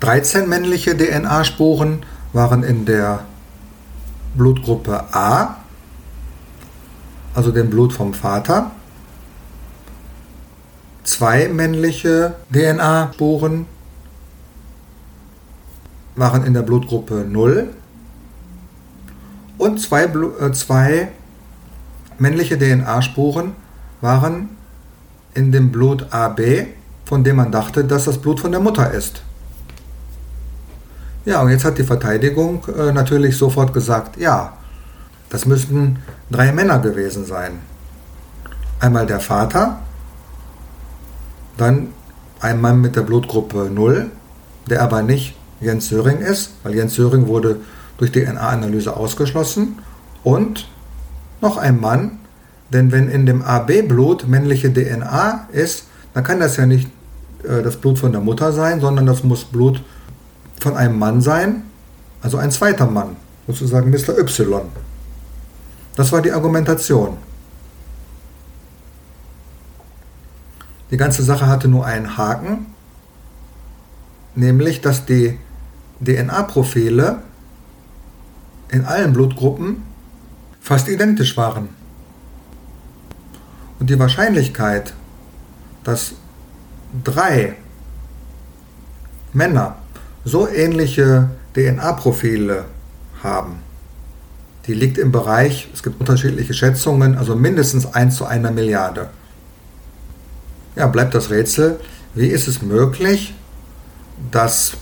[0.00, 3.26] 13 männliche DNA-Spuren waren in der
[4.34, 5.56] Blutgruppe A,
[7.34, 8.70] also dem Blut vom Vater.
[11.04, 13.66] Zwei männliche DNA-Spuren
[16.14, 17.74] waren in der Blutgruppe 0
[19.58, 21.08] und zwei, äh, zwei
[22.18, 23.52] männliche DNA-Spuren
[24.00, 24.50] waren
[25.34, 26.66] in dem Blut AB,
[27.04, 29.22] von dem man dachte, dass das Blut von der Mutter ist.
[31.24, 34.54] Ja, und jetzt hat die Verteidigung äh, natürlich sofort gesagt, ja,
[35.28, 35.98] das müssten
[36.30, 37.60] drei Männer gewesen sein.
[38.80, 39.80] Einmal der Vater,
[41.58, 41.88] dann
[42.40, 44.10] ein Mann mit der Blutgruppe 0,
[44.70, 47.60] der aber nicht Jens Söring ist, weil Jens Söring wurde
[47.98, 49.78] durch DNA-Analyse ausgeschlossen.
[50.24, 50.68] Und
[51.42, 52.18] noch ein Mann,
[52.72, 56.88] denn wenn in dem AB-Blut männliche DNA ist, dann kann das ja nicht
[57.42, 59.84] äh, das Blut von der Mutter sein, sondern das muss Blut von
[60.76, 61.64] einem Mann sein,
[62.22, 64.18] also ein zweiter Mann, sozusagen Mr.
[64.18, 64.62] Y.
[65.96, 67.16] Das war die Argumentation.
[70.90, 72.66] Die ganze Sache hatte nur einen Haken,
[74.34, 75.38] nämlich dass die
[76.00, 77.22] DNA-Profile
[78.70, 79.82] in allen Blutgruppen
[80.60, 81.68] fast identisch waren.
[83.78, 84.92] Und die Wahrscheinlichkeit,
[85.84, 86.12] dass
[87.04, 87.56] drei
[89.32, 89.79] Männer
[90.24, 92.64] so ähnliche DNA-Profile
[93.22, 93.58] haben,
[94.66, 99.08] die liegt im Bereich, es gibt unterschiedliche Schätzungen, also mindestens 1 zu einer Milliarde.
[100.76, 101.80] Ja, bleibt das Rätsel,
[102.14, 103.34] wie ist es möglich,
[104.30, 104.74] dass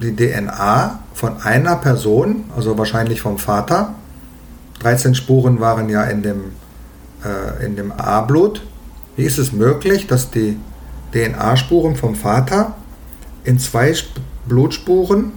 [0.00, 3.94] die DNA von einer Person, also wahrscheinlich vom Vater,
[4.80, 6.52] 13 Spuren waren ja in dem,
[7.24, 8.62] äh, dem A-Blut,
[9.16, 10.58] wie ist es möglich, dass die
[11.12, 12.76] DNA-Spuren vom Vater
[13.42, 13.94] in zwei
[14.48, 15.32] Blutspuren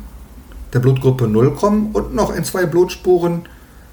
[0.74, 3.44] der Blutgruppe 0 kommen und noch in zwei Blutspuren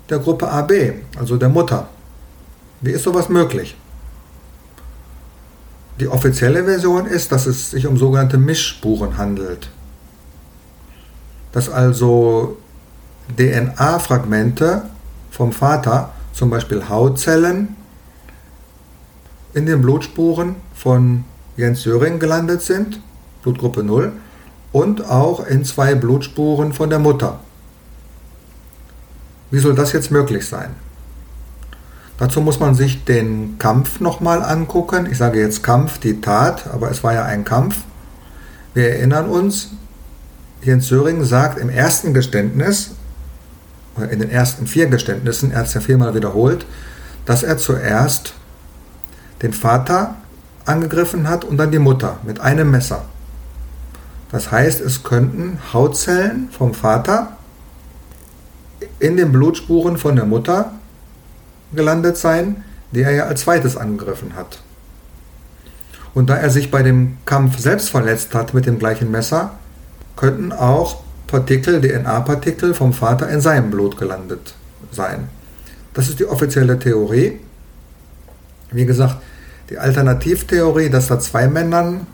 [0.08, 0.72] der Gruppe AB,
[1.18, 1.88] also der Mutter.
[2.80, 3.76] Wie ist sowas möglich?
[5.98, 9.68] Die offizielle Version ist, dass es sich um sogenannte Mischspuren handelt
[11.52, 12.56] dass also
[13.36, 14.82] DNA-Fragmente
[15.30, 17.76] vom Vater, zum Beispiel Hautzellen,
[19.54, 21.24] in den Blutspuren von
[21.56, 23.00] Jens Söring gelandet sind,
[23.42, 24.12] Blutgruppe 0,
[24.72, 27.40] und auch in zwei Blutspuren von der Mutter.
[29.50, 30.74] Wie soll das jetzt möglich sein?
[32.18, 35.06] Dazu muss man sich den Kampf nochmal angucken.
[35.10, 37.76] Ich sage jetzt Kampf, die Tat, aber es war ja ein Kampf.
[38.74, 39.70] Wir erinnern uns,
[40.62, 42.90] Jens Söring sagt im ersten Geständnis
[44.10, 46.66] in den ersten vier Geständnissen, er hat es ja viermal wiederholt,
[47.24, 48.34] dass er zuerst
[49.42, 50.14] den Vater
[50.64, 53.04] angegriffen hat und dann die Mutter mit einem Messer.
[54.30, 57.36] Das heißt, es könnten Hautzellen vom Vater
[58.98, 60.72] in den Blutspuren von der Mutter
[61.74, 64.60] gelandet sein, die er ja als zweites angegriffen hat.
[66.14, 69.52] Und da er sich bei dem Kampf selbst verletzt hat mit dem gleichen Messer,
[70.16, 74.54] könnten auch Partikel, DNA-Partikel vom Vater in seinem Blut gelandet
[74.90, 75.28] sein.
[75.94, 77.40] Das ist die offizielle Theorie.
[78.70, 79.16] Wie gesagt,
[79.70, 82.06] die Alternativtheorie, dass da zwei Männern,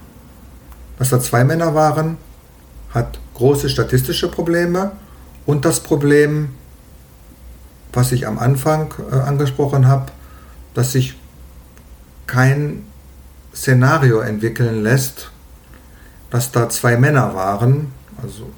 [1.05, 2.17] dass da zwei Männer waren,
[2.89, 4.93] hat große statistische Probleme
[5.45, 6.49] und das Problem,
[7.93, 10.07] was ich am Anfang äh, angesprochen habe,
[10.73, 11.21] dass sich
[12.27, 12.87] kein
[13.55, 15.31] Szenario entwickeln lässt,
[16.31, 17.93] dass da zwei Männer waren,
[18.23, 18.49] also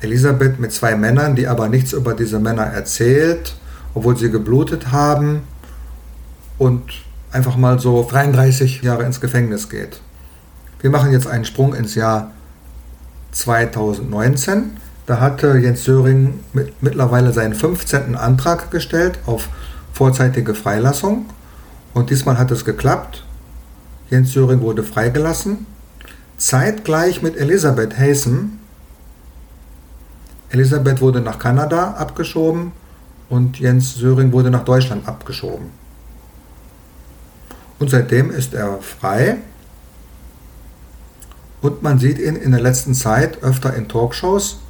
[0.00, 3.56] Elisabeth mit zwei Männern, die aber nichts über diese Männer erzählt,
[3.94, 5.42] obwohl sie geblutet haben
[6.58, 6.84] und
[7.32, 10.00] einfach mal so 33 Jahre ins Gefängnis geht.
[10.80, 12.32] Wir machen jetzt einen Sprung ins Jahr
[13.32, 14.76] 2019.
[15.06, 18.14] Da hatte Jens Söring mit, mittlerweile seinen 15.
[18.14, 19.48] Antrag gestellt auf
[19.92, 21.26] vorzeitige Freilassung.
[21.94, 23.24] Und diesmal hat es geklappt.
[24.10, 25.66] Jens Söring wurde freigelassen.
[26.36, 28.58] Zeitgleich mit Elisabeth Haysom.
[30.50, 32.72] Elisabeth wurde nach Kanada abgeschoben
[33.28, 35.66] und Jens Söring wurde nach Deutschland abgeschoben.
[37.78, 39.38] Und seitdem ist er frei.
[41.60, 44.60] Und man sieht ihn in der letzten Zeit öfter in Talkshows,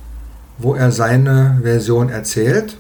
[0.59, 2.77] wo er seine Version erzählt,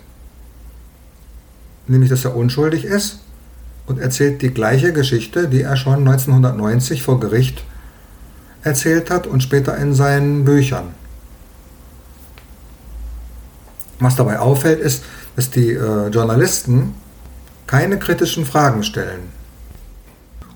[1.87, 3.21] nämlich dass er unschuldig ist
[3.87, 7.63] und erzählt die gleiche Geschichte, die er schon 1990 vor Gericht
[8.63, 10.95] erzählt hat und später in seinen Büchern.
[14.01, 15.05] Was dabei auffällt, ist,
[15.37, 16.95] dass die äh, Journalisten
[17.67, 19.21] keine kritischen Fragen stellen.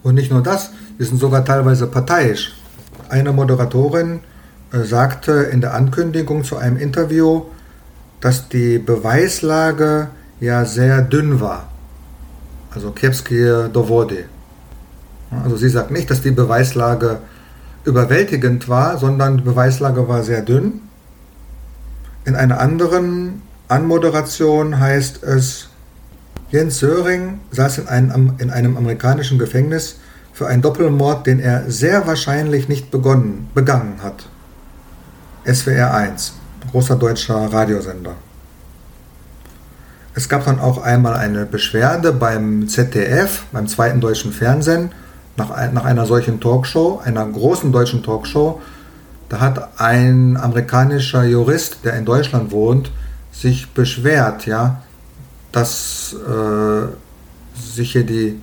[0.03, 2.55] Und nicht nur das, die sind sogar teilweise parteiisch.
[3.13, 4.21] Eine Moderatorin
[4.73, 7.43] äh, sagte in der Ankündigung zu einem Interview,
[8.23, 10.09] dass die Beweislage
[10.41, 11.69] ja sehr dünn war.
[12.75, 14.25] Also kiepskie dowody.
[15.45, 17.19] Also sie sagt nicht, dass die Beweislage
[17.85, 20.81] überwältigend war, sondern die Beweislage war sehr dünn.
[22.25, 25.69] In einer anderen Anmoderation heißt es,
[26.51, 29.99] Jens Söring saß in einem, in einem amerikanischen Gefängnis
[30.33, 34.29] für einen Doppelmord, den er sehr wahrscheinlich nicht begonnen, begangen hat.
[35.45, 36.35] SWR 1,
[36.71, 38.15] großer deutscher Radiosender.
[40.15, 44.93] Es gab dann auch einmal eine Beschwerde beim ZDF, beim zweiten deutschen Fernsehen,
[45.37, 48.61] nach, nach einer solchen Talkshow, einer großen deutschen Talkshow.
[49.29, 52.91] Da hat ein amerikanischer Jurist, der in Deutschland wohnt,
[53.33, 54.83] sich beschwert, ja,
[55.51, 56.87] dass äh,
[57.59, 58.39] sich hier die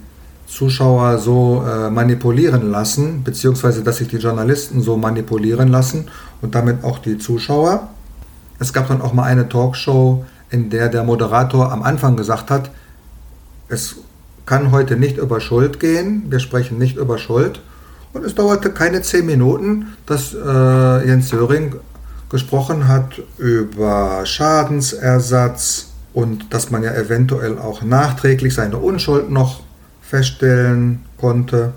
[0.50, 6.08] Zuschauer so äh, manipulieren lassen, beziehungsweise dass sich die Journalisten so manipulieren lassen
[6.42, 7.90] und damit auch die Zuschauer.
[8.60, 12.72] Es gab dann auch mal eine Talkshow, in der der Moderator am Anfang gesagt hat,
[13.68, 13.98] es
[14.46, 17.62] kann heute nicht über Schuld gehen, wir sprechen nicht über Schuld.
[18.14, 21.76] Und es dauerte keine zehn Minuten, dass äh, Jens Söring
[22.30, 29.62] gesprochen hat über Schadensersatz, und dass man ja eventuell auch nachträglich seine Unschuld noch
[30.10, 31.74] feststellen konnte.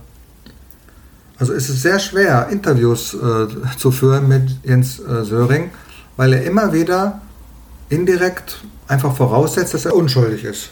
[1.38, 5.70] Also es ist sehr schwer, Interviews äh, zu führen mit Jens äh, Söring,
[6.16, 7.20] weil er immer wieder
[7.88, 10.70] indirekt einfach voraussetzt, dass er unschuldig ist.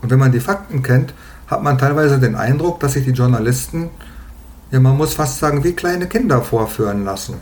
[0.00, 1.12] Und wenn man die Fakten kennt,
[1.48, 3.90] hat man teilweise den Eindruck, dass sich die Journalisten,
[4.70, 7.34] ja man muss fast sagen, wie kleine Kinder vorführen lassen.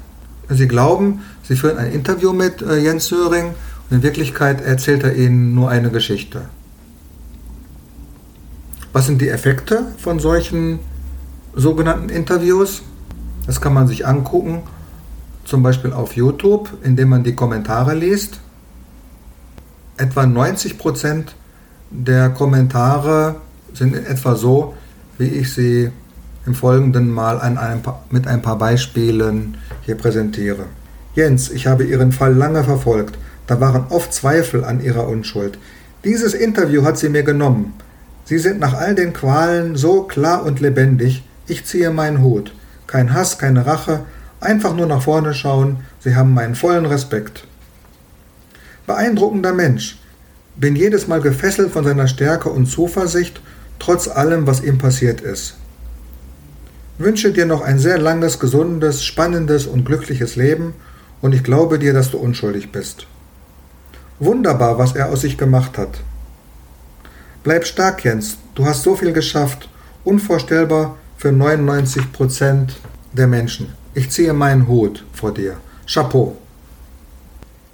[0.49, 3.55] Sie glauben, sie führen ein Interview mit äh, Jens Söring
[3.91, 6.43] in Wirklichkeit erzählt er ihnen nur eine Geschichte.
[8.93, 10.79] Was sind die Effekte von solchen
[11.55, 12.83] sogenannten Interviews?
[13.47, 14.63] Das kann man sich angucken,
[15.45, 18.41] zum Beispiel auf YouTube, indem man die Kommentare liest.
[19.97, 21.25] Etwa 90%
[21.91, 23.37] der Kommentare
[23.73, 24.75] sind in etwa so,
[25.19, 25.91] wie ich sie
[26.47, 30.67] im Folgenden mal ein paar, mit ein paar Beispielen hier präsentiere.
[31.15, 33.19] Jens, ich habe Ihren Fall lange verfolgt.
[33.47, 35.59] Da waren oft Zweifel an ihrer Unschuld.
[36.05, 37.75] Dieses Interview hat sie mir genommen.
[38.29, 41.25] Sie sind nach all den Qualen so klar und lebendig.
[41.47, 42.53] Ich ziehe meinen Hut.
[42.87, 44.01] Kein Hass, keine Rache,
[44.39, 45.79] einfach nur nach vorne schauen.
[46.01, 47.47] Sie haben meinen vollen Respekt.
[48.87, 49.99] Beeindruckender Mensch.
[50.57, 53.41] Bin jedes Mal gefesselt von seiner Stärke und Zuversicht,
[53.79, 55.55] trotz allem, was ihm passiert ist.
[56.99, 60.75] Wünsche dir noch ein sehr langes, gesundes, spannendes und glückliches Leben
[61.23, 63.07] und ich glaube dir, dass du unschuldig bist.
[64.19, 66.01] Wunderbar, was er aus sich gemacht hat.
[67.43, 68.39] Bleib stark, Jens.
[68.55, 69.69] Du hast so viel geschafft.
[70.05, 72.77] Unvorstellbar für 99 Prozent
[73.13, 73.73] der Menschen.
[73.95, 75.57] Ich ziehe meinen Hut vor dir.
[75.87, 76.37] Chapeau.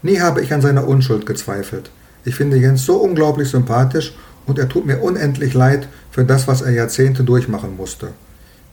[0.03, 1.91] Nie habe ich an seiner Unschuld gezweifelt.
[2.25, 4.15] Ich finde Jens so unglaublich sympathisch
[4.47, 8.09] und er tut mir unendlich leid für das, was er Jahrzehnte durchmachen musste.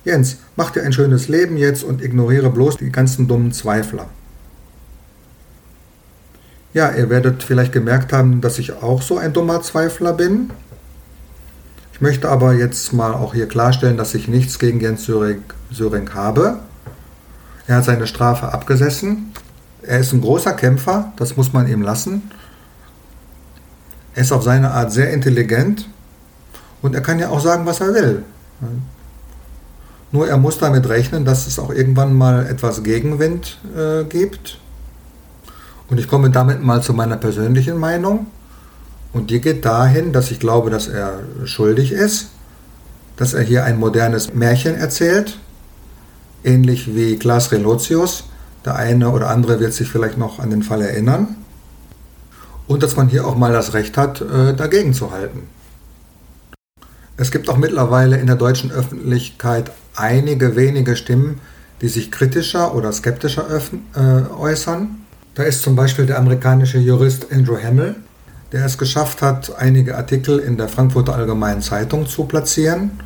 [0.04, 4.08] Jens, mach dir ein schönes Leben jetzt und ignoriere bloß die ganzen dummen Zweifler.
[6.74, 10.52] Ja, ihr werdet vielleicht gemerkt haben, dass ich auch so ein dummer Zweifler bin.
[12.02, 16.12] Ich möchte aber jetzt mal auch hier klarstellen, dass ich nichts gegen Jens Söring, Söring
[16.16, 16.58] habe.
[17.68, 19.32] Er hat seine Strafe abgesessen.
[19.84, 22.32] Er ist ein großer Kämpfer, das muss man ihm lassen.
[24.16, 25.90] Er ist auf seine Art sehr intelligent
[26.82, 28.24] und er kann ja auch sagen, was er will.
[30.12, 34.58] Nur er muss damit rechnen, dass es auch irgendwann mal etwas Gegenwind äh, gibt.
[35.88, 38.26] Und ich komme damit mal zu meiner persönlichen Meinung.
[39.14, 42.30] Und die geht dahin, dass ich glaube, dass er schuldig ist,
[43.18, 45.38] dass er hier ein modernes Märchen erzählt,
[46.44, 48.24] ähnlich wie Klaas Relotius.
[48.66, 51.36] Der eine oder andere wird sich vielleicht noch an den Fall erinnern.
[52.68, 55.50] Und dass man hier auch mal das Recht hat, äh, dagegen zu halten.
[57.18, 61.42] Es gibt auch mittlerweile in der deutschen Öffentlichkeit einige wenige Stimmen,
[61.82, 63.46] die sich kritischer oder skeptischer
[63.96, 65.02] äh, äußern.
[65.36, 67.96] Da ist zum Beispiel der amerikanische Jurist Andrew Hamill,
[68.52, 73.00] der es geschafft hat, einige Artikel in der Frankfurter Allgemeinen Zeitung zu platzieren.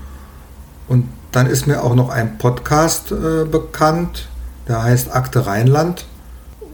[0.88, 4.28] Und dann ist mir auch noch ein Podcast äh, bekannt,
[4.68, 6.06] der heißt Akte Rheinland,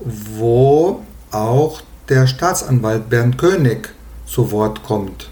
[0.03, 1.01] wo
[1.32, 3.89] auch der Staatsanwalt Bernd König
[4.26, 5.30] zu Wort kommt.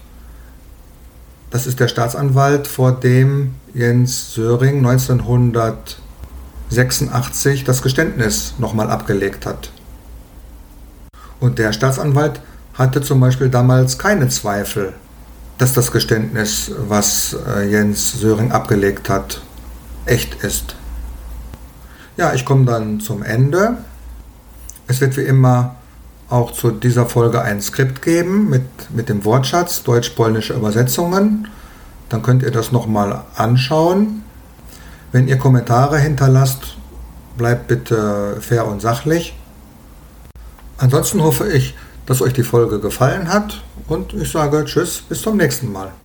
[1.50, 9.70] Das ist der Staatsanwalt, vor dem Jens Söring 1986 das Geständnis nochmal abgelegt hat.
[11.40, 12.40] Und der Staatsanwalt
[12.80, 14.94] hatte zum Beispiel damals keine Zweifel,
[15.58, 19.42] dass das Geständnis, was äh, Jens Söring abgelegt hat,
[20.06, 20.76] echt ist.
[22.16, 23.76] Ja, ich komme dann zum Ende.
[24.86, 25.74] Es wird wie immer
[26.30, 31.48] auch zu dieser Folge ein Skript geben mit, mit dem Wortschatz deutsch-polnische Übersetzungen.
[32.08, 34.22] Dann könnt ihr das nochmal anschauen.
[35.12, 36.78] Wenn ihr Kommentare hinterlasst,
[37.36, 39.36] bleibt bitte fair und sachlich.
[40.78, 41.74] Ansonsten hoffe ich,
[42.10, 45.92] dass euch die Folge gefallen hat und ich sage Tschüss, bis zum nächsten Mal.